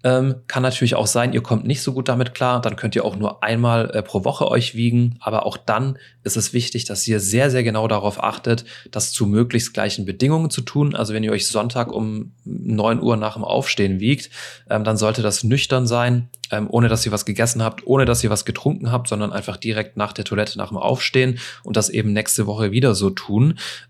Ähm, 0.02 0.36
kann 0.46 0.62
natürlich 0.62 0.94
auch 0.94 1.06
sein, 1.06 1.34
ihr 1.34 1.42
kommt 1.42 1.66
nicht 1.66 1.82
so 1.82 1.92
gut 1.92 2.08
damit 2.08 2.34
klar, 2.34 2.62
dann 2.62 2.76
könnt 2.76 2.96
ihr 2.96 3.04
auch 3.04 3.16
nur 3.16 3.42
einmal 3.42 3.90
äh, 3.90 4.02
pro 4.02 4.24
Woche 4.24 4.48
euch 4.48 4.74
wiegen, 4.74 5.16
aber 5.20 5.44
auch 5.44 5.58
dann 5.58 5.98
ist 6.22 6.38
es 6.38 6.54
wichtig, 6.54 6.86
dass 6.86 7.06
ihr 7.06 7.20
sehr, 7.20 7.50
sehr 7.50 7.62
genau 7.62 7.86
darauf 7.86 8.22
achtet, 8.22 8.64
das 8.90 9.12
zu 9.12 9.26
möglichst 9.26 9.74
gleichen 9.74 10.06
Bedingungen 10.06 10.48
zu 10.48 10.62
tun. 10.62 10.94
Also 10.94 11.12
wenn 11.12 11.22
ihr 11.22 11.32
euch 11.32 11.46
Sonntag 11.48 11.92
um 11.92 12.32
neun 12.44 13.02
Uhr 13.02 13.18
nach 13.18 13.34
dem 13.34 13.44
Aufstehen 13.44 14.00
wiegt, 14.00 14.30
ähm, 14.70 14.84
dann 14.84 14.96
sollte 14.96 15.20
das 15.20 15.44
nüchtern 15.44 15.86
sein, 15.86 16.30
ähm, 16.50 16.66
ohne 16.70 16.88
dass 16.88 17.04
ihr 17.04 17.12
was 17.12 17.26
gegessen 17.26 17.62
habt, 17.62 17.86
ohne 17.86 18.06
dass 18.06 18.24
ihr 18.24 18.30
was 18.30 18.46
getrunken 18.46 18.90
habt, 18.90 19.06
sondern 19.06 19.34
einfach 19.34 19.58
direkt 19.58 19.98
nach 19.98 20.14
der 20.14 20.24
Toilette 20.24 20.56
nach 20.56 20.68
dem 20.68 20.78
Aufstehen 20.78 21.38
und 21.62 21.76
das 21.76 21.90
eben 21.90 22.14
nächste 22.14 22.46
Woche 22.46 22.70
wieder 22.72 22.94
so 22.94 23.10
tun. 23.10 23.29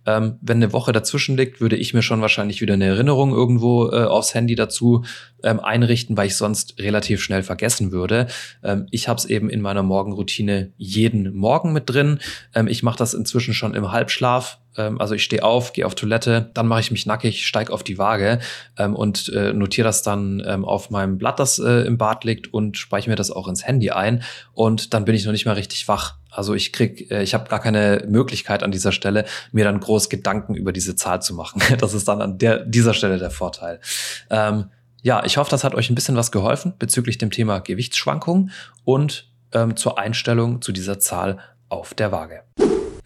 Ähm, 0.07 0.39
wenn 0.41 0.59
eine 0.59 0.73
Woche 0.73 0.93
dazwischen 0.93 1.37
liegt, 1.37 1.61
würde 1.61 1.77
ich 1.77 1.95
mir 1.95 2.03
schon 2.03 2.21
wahrscheinlich 2.21 2.61
wieder 2.61 2.75
eine 2.75 2.87
Erinnerung 2.87 3.33
irgendwo 3.33 3.91
äh, 3.91 4.05
aufs 4.05 4.35
Handy 4.35 4.55
dazu 4.55 5.05
ähm, 5.43 5.61
einrichten, 5.61 6.17
weil 6.17 6.29
ich 6.29 6.37
sonst 6.37 6.79
relativ 6.79 7.23
schnell 7.23 7.43
vergessen 7.43 7.93
würde. 7.93 8.29
Ähm, 8.63 8.87
ich 8.91 9.09
habe 9.09 9.19
es 9.19 9.25
eben 9.25 9.51
in 9.51 9.61
meiner 9.61 9.83
Morgenroutine 9.83 10.73
jeden 10.77 11.35
Morgen 11.35 11.73
mit 11.73 11.91
drin. 11.91 12.21
Ähm, 12.55 12.69
ich 12.69 12.83
mache 12.83 12.99
das 12.99 13.15
inzwischen 13.15 13.55
schon 13.55 13.75
im 13.75 13.91
Halbschlaf 13.91 14.60
also 14.99 15.15
ich 15.15 15.25
stehe 15.25 15.43
auf, 15.43 15.73
gehe 15.73 15.87
auf 15.87 15.95
Toilette, 15.95 16.51
dann 16.55 16.67
mache 16.67 16.81
ich 16.81 16.91
mich 16.91 17.07
nackig, 17.07 17.47
steige 17.47 17.73
auf 17.73 17.83
die 17.83 17.99
Waage 17.99 18.39
ähm, 18.79 18.95
und 18.95 19.29
äh, 19.31 19.53
notiere 19.53 19.87
das 19.87 20.03
dann 20.03 20.43
ähm, 20.47 20.65
auf 20.65 20.91
meinem 20.91 21.19
Blatt, 21.19 21.41
das 21.41 21.59
äh, 21.59 21.87
im 21.87 21.99
Bad 21.99 22.25
liegt 22.25 22.53
und 22.53 22.79
speichere 22.79 23.11
mir 23.11 23.17
das 23.17 23.31
auch 23.31 23.49
ins 23.49 23.67
Handy 23.67 23.91
ein 23.91 24.23
und 24.53 24.95
dann 24.95 25.05
bin 25.05 25.15
ich 25.15 25.25
noch 25.25 25.33
nicht 25.33 25.47
mal 25.47 25.55
richtig 25.55 25.89
wach. 25.89 26.17
Also 26.31 26.55
ich 26.55 26.73
krieg, 26.73 27.11
äh, 27.11 27.23
ich 27.23 27.35
habe 27.35 27.49
gar 27.49 27.61
keine 27.61 28.05
Möglichkeit 28.09 28.63
an 28.63 28.71
dieser 28.71 28.93
Stelle, 28.93 29.25
mir 29.53 29.65
dann 29.65 29.81
groß 29.81 30.09
Gedanken 30.09 30.55
über 30.55 30.73
diese 30.73 30.97
Zahl 30.97 31.21
zu 31.23 31.35
machen. 31.35 31.61
Das 31.81 31.95
ist 31.95 32.09
dann 32.09 32.21
an 32.21 32.37
der, 32.39 32.59
dieser 32.59 32.95
Stelle 32.95 33.19
der 33.19 33.31
Vorteil. 33.31 33.81
Ähm, 34.29 34.67
ja, 35.03 35.25
ich 35.25 35.39
hoffe, 35.39 35.51
das 35.51 35.65
hat 35.65 35.75
euch 35.75 35.89
ein 35.89 35.95
bisschen 35.95 36.17
was 36.17 36.31
geholfen 36.31 36.75
bezüglich 36.79 37.17
dem 37.17 37.31
Thema 37.31 37.61
Gewichtsschwankungen 37.61 38.51
und 38.85 39.31
ähm, 39.53 39.77
zur 39.77 39.99
Einstellung 39.99 40.61
zu 40.61 40.73
dieser 40.73 41.01
Zahl 41.01 41.39
auf 41.69 41.95
der 41.95 42.13
Waage. 42.13 42.43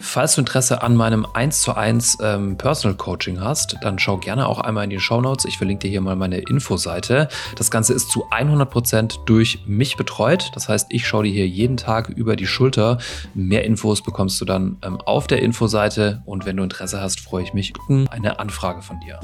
Falls 0.05 0.35
du 0.35 0.43
Interesse 0.43 0.83
an 0.83 0.95
meinem 0.95 1.27
1 1.33 1.62
zu 1.62 1.75
1 1.75 2.19
ähm, 2.21 2.59
Personal 2.59 2.97
Coaching 2.97 3.40
hast, 3.40 3.77
dann 3.81 3.99
schau 3.99 4.19
gerne 4.19 4.47
auch 4.47 4.61
einmal 4.61 4.85
in 4.85 4.90
die 4.90 5.01
Show 5.01 5.21
Notes. 5.21 5.47
Ich 5.47 5.57
verlinke 5.57 5.87
dir 5.87 5.90
hier 5.90 6.03
mal 6.03 6.14
meine 6.14 6.38
Infoseite. 6.38 7.29
Das 7.57 7.71
Ganze 7.71 7.95
ist 7.95 8.11
zu 8.11 8.27
100 8.31 8.71
Prozent 8.71 9.21
durch 9.25 9.61
mich 9.67 9.97
betreut. 9.97 10.51
Das 10.55 10.69
heißt, 10.69 10.88
ich 10.90 11.09
schaue 11.09 11.25
dir 11.25 11.33
hier 11.33 11.49
jeden 11.49 11.79
Tag 11.79 12.11
über 12.11 12.37
die 12.37 12.47
Schulter. 12.47 12.99
Mehr 13.33 13.64
Infos 13.64 14.03
bekommst 14.03 14.40
du 14.40 14.45
dann 14.45 14.77
ähm, 14.83 15.01
auf 15.01 15.27
der 15.27 15.43
Infoseite. 15.43 16.23
Und 16.27 16.45
wenn 16.45 16.59
du 16.59 16.62
Interesse 16.62 17.01
hast, 17.01 17.21
freue 17.21 17.43
ich 17.43 17.55
mich 17.55 17.73
eine 18.11 18.38
Anfrage 18.38 18.83
von 18.83 19.01
dir. 19.01 19.19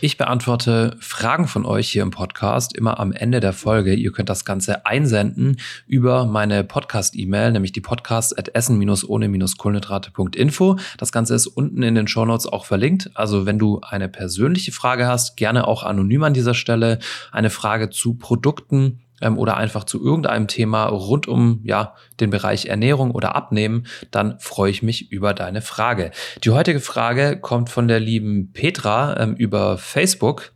Ich 0.00 0.16
beantworte 0.16 0.96
Fragen 1.00 1.48
von 1.48 1.66
euch 1.66 1.88
hier 1.88 2.02
im 2.02 2.12
Podcast 2.12 2.72
immer 2.72 3.00
am 3.00 3.10
Ende 3.10 3.40
der 3.40 3.52
Folge. 3.52 3.94
Ihr 3.94 4.12
könnt 4.12 4.28
das 4.28 4.44
Ganze 4.44 4.86
einsenden 4.86 5.56
über 5.88 6.24
meine 6.24 6.62
Podcast-E-Mail, 6.62 7.50
nämlich 7.50 7.72
die 7.72 7.80
podcast 7.80 8.38
at 8.38 8.54
essen-ohne-kohlenhydrate.info. 8.54 10.78
Das 10.98 11.10
Ganze 11.10 11.34
ist 11.34 11.48
unten 11.48 11.82
in 11.82 11.96
den 11.96 12.06
Shownotes 12.06 12.46
auch 12.46 12.64
verlinkt. 12.64 13.10
Also 13.14 13.44
wenn 13.44 13.58
du 13.58 13.80
eine 13.80 14.08
persönliche 14.08 14.70
Frage 14.70 15.08
hast, 15.08 15.36
gerne 15.36 15.66
auch 15.66 15.82
anonym 15.82 16.22
an 16.22 16.32
dieser 16.32 16.54
Stelle. 16.54 17.00
Eine 17.32 17.50
Frage 17.50 17.90
zu 17.90 18.14
Produkten, 18.14 19.00
ähm, 19.20 19.38
oder 19.38 19.56
einfach 19.56 19.84
zu 19.84 20.02
irgendeinem 20.02 20.48
Thema 20.48 20.86
rund 20.86 21.28
um 21.28 21.60
ja, 21.64 21.94
den 22.20 22.30
Bereich 22.30 22.66
Ernährung 22.66 23.10
oder 23.10 23.34
Abnehmen, 23.34 23.86
dann 24.10 24.38
freue 24.38 24.70
ich 24.70 24.82
mich 24.82 25.10
über 25.12 25.34
deine 25.34 25.62
Frage. 25.62 26.10
Die 26.44 26.50
heutige 26.50 26.80
Frage 26.80 27.38
kommt 27.40 27.70
von 27.70 27.88
der 27.88 28.00
lieben 28.00 28.52
Petra 28.52 29.18
ähm, 29.18 29.34
über 29.34 29.78
Facebook. 29.78 30.52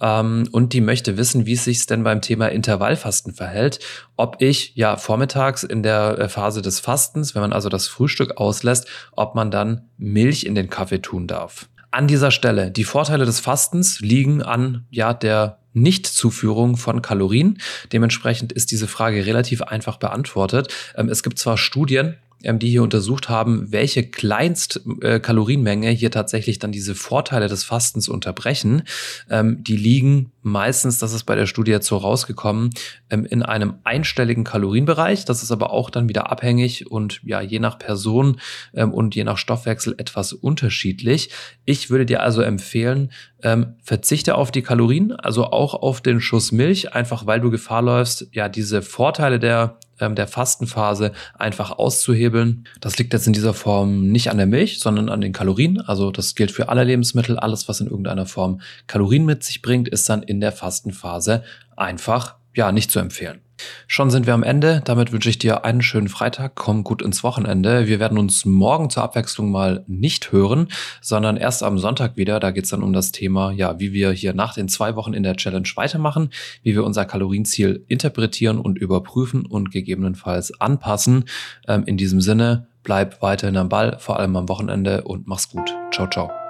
Ähm, 0.00 0.48
und 0.52 0.72
die 0.72 0.80
möchte 0.80 1.16
wissen, 1.16 1.46
wie 1.46 1.54
es 1.54 1.64
sich 1.64 1.84
denn 1.86 2.04
beim 2.04 2.20
Thema 2.20 2.48
Intervallfasten 2.48 3.34
verhält. 3.34 3.80
Ob 4.16 4.36
ich 4.40 4.72
ja 4.76 4.96
vormittags 4.96 5.64
in 5.64 5.82
der 5.82 6.18
äh, 6.18 6.28
Phase 6.28 6.62
des 6.62 6.80
Fastens, 6.80 7.34
wenn 7.34 7.42
man 7.42 7.52
also 7.52 7.68
das 7.68 7.88
Frühstück 7.88 8.36
auslässt, 8.36 8.86
ob 9.12 9.34
man 9.34 9.50
dann 9.50 9.88
Milch 9.96 10.44
in 10.44 10.54
den 10.54 10.70
Kaffee 10.70 11.02
tun 11.02 11.26
darf. 11.26 11.68
An 11.90 12.06
dieser 12.06 12.30
Stelle, 12.30 12.70
die 12.70 12.84
Vorteile 12.84 13.24
des 13.24 13.40
Fastens 13.40 14.00
liegen 14.00 14.42
an 14.42 14.86
ja 14.90 15.14
der 15.14 15.58
Nichtzuführung 15.72 16.76
von 16.76 17.02
Kalorien. 17.02 17.58
Dementsprechend 17.92 18.52
ist 18.52 18.70
diese 18.70 18.88
Frage 18.88 19.24
relativ 19.24 19.62
einfach 19.62 19.96
beantwortet. 19.96 20.72
Ähm, 20.96 21.08
es 21.08 21.22
gibt 21.22 21.38
zwar 21.38 21.56
Studien, 21.56 22.16
die 22.42 22.70
hier 22.70 22.82
untersucht 22.82 23.28
haben, 23.28 23.72
welche 23.72 24.04
Kleinstkalorienmenge 24.04 25.90
äh, 25.90 25.96
hier 25.96 26.10
tatsächlich 26.10 26.58
dann 26.58 26.70
diese 26.70 26.94
Vorteile 26.94 27.48
des 27.48 27.64
Fastens 27.64 28.08
unterbrechen. 28.08 28.82
Ähm, 29.28 29.64
die 29.64 29.76
liegen 29.76 30.32
meistens, 30.42 30.98
das 30.98 31.12
ist 31.12 31.24
bei 31.24 31.34
der 31.34 31.46
Studie 31.46 31.72
jetzt 31.72 31.88
so 31.88 31.96
rausgekommen, 31.96 32.70
ähm, 33.10 33.24
in 33.24 33.42
einem 33.42 33.74
einstelligen 33.84 34.44
Kalorienbereich. 34.44 35.24
Das 35.24 35.42
ist 35.42 35.50
aber 35.50 35.70
auch 35.70 35.90
dann 35.90 36.08
wieder 36.08 36.30
abhängig 36.30 36.90
und 36.90 37.20
ja, 37.24 37.40
je 37.40 37.58
nach 37.58 37.78
Person 37.78 38.40
ähm, 38.72 38.92
und 38.92 39.16
je 39.16 39.24
nach 39.24 39.38
Stoffwechsel 39.38 39.94
etwas 39.98 40.32
unterschiedlich. 40.32 41.30
Ich 41.64 41.90
würde 41.90 42.06
dir 42.06 42.22
also 42.22 42.42
empfehlen, 42.42 43.10
ähm, 43.42 43.74
verzichte 43.82 44.36
auf 44.36 44.52
die 44.52 44.62
Kalorien, 44.62 45.12
also 45.12 45.44
auch 45.44 45.74
auf 45.74 46.00
den 46.00 46.20
Schuss 46.20 46.52
Milch, 46.52 46.92
einfach 46.94 47.26
weil 47.26 47.40
du 47.40 47.50
Gefahr 47.50 47.82
läufst, 47.82 48.28
ja, 48.32 48.48
diese 48.48 48.82
Vorteile 48.82 49.38
der 49.38 49.78
ähm, 50.00 50.14
der 50.14 50.26
Fastenphase 50.26 51.12
einfach 51.38 51.72
auszuhebeln. 51.72 52.66
Das 52.80 52.98
liegt 52.98 53.12
jetzt 53.12 53.26
in 53.26 53.32
dieser 53.32 53.54
Form 53.54 54.08
nicht 54.08 54.30
an 54.30 54.36
der 54.36 54.46
Milch, 54.46 54.80
sondern 54.80 55.08
an 55.08 55.20
den 55.20 55.32
Kalorien. 55.32 55.80
Also 55.80 56.10
das 56.10 56.34
gilt 56.34 56.50
für 56.50 56.68
alle 56.68 56.84
Lebensmittel. 56.84 57.38
Alles, 57.38 57.68
was 57.68 57.80
in 57.80 57.88
irgendeiner 57.88 58.26
Form 58.26 58.60
Kalorien 58.86 59.24
mit 59.24 59.42
sich 59.44 59.62
bringt, 59.62 59.88
ist 59.88 60.08
dann 60.08 60.22
in 60.22 60.40
der 60.40 60.52
Fastenphase 60.52 61.42
einfach 61.76 62.36
ja 62.54 62.72
nicht 62.72 62.90
zu 62.90 62.98
empfehlen. 62.98 63.40
Schon 63.86 64.10
sind 64.10 64.26
wir 64.26 64.34
am 64.34 64.42
Ende. 64.42 64.82
Damit 64.84 65.12
wünsche 65.12 65.30
ich 65.30 65.38
dir 65.38 65.64
einen 65.64 65.82
schönen 65.82 66.08
Freitag. 66.08 66.54
Komm 66.54 66.84
gut 66.84 67.02
ins 67.02 67.22
Wochenende. 67.22 67.86
Wir 67.86 68.00
werden 68.00 68.18
uns 68.18 68.44
morgen 68.44 68.90
zur 68.90 69.02
Abwechslung 69.02 69.50
mal 69.50 69.84
nicht 69.86 70.32
hören, 70.32 70.68
sondern 71.00 71.36
erst 71.36 71.62
am 71.62 71.78
Sonntag 71.78 72.16
wieder. 72.16 72.40
Da 72.40 72.50
geht 72.50 72.64
es 72.64 72.70
dann 72.70 72.82
um 72.82 72.92
das 72.92 73.12
Thema, 73.12 73.52
ja, 73.52 73.78
wie 73.78 73.92
wir 73.92 74.10
hier 74.12 74.34
nach 74.34 74.54
den 74.54 74.68
zwei 74.68 74.96
Wochen 74.96 75.14
in 75.14 75.22
der 75.22 75.36
Challenge 75.36 75.68
weitermachen, 75.74 76.30
wie 76.62 76.74
wir 76.74 76.84
unser 76.84 77.04
Kalorienziel 77.04 77.84
interpretieren 77.88 78.58
und 78.58 78.78
überprüfen 78.78 79.46
und 79.46 79.70
gegebenenfalls 79.70 80.60
anpassen. 80.60 81.24
Ähm, 81.66 81.84
in 81.86 81.96
diesem 81.96 82.20
Sinne, 82.20 82.66
bleib 82.82 83.22
weiterhin 83.22 83.56
am 83.56 83.68
Ball, 83.68 83.96
vor 83.98 84.18
allem 84.18 84.36
am 84.36 84.48
Wochenende 84.48 85.04
und 85.04 85.26
mach's 85.26 85.50
gut. 85.50 85.74
Ciao, 85.92 86.08
ciao. 86.08 86.47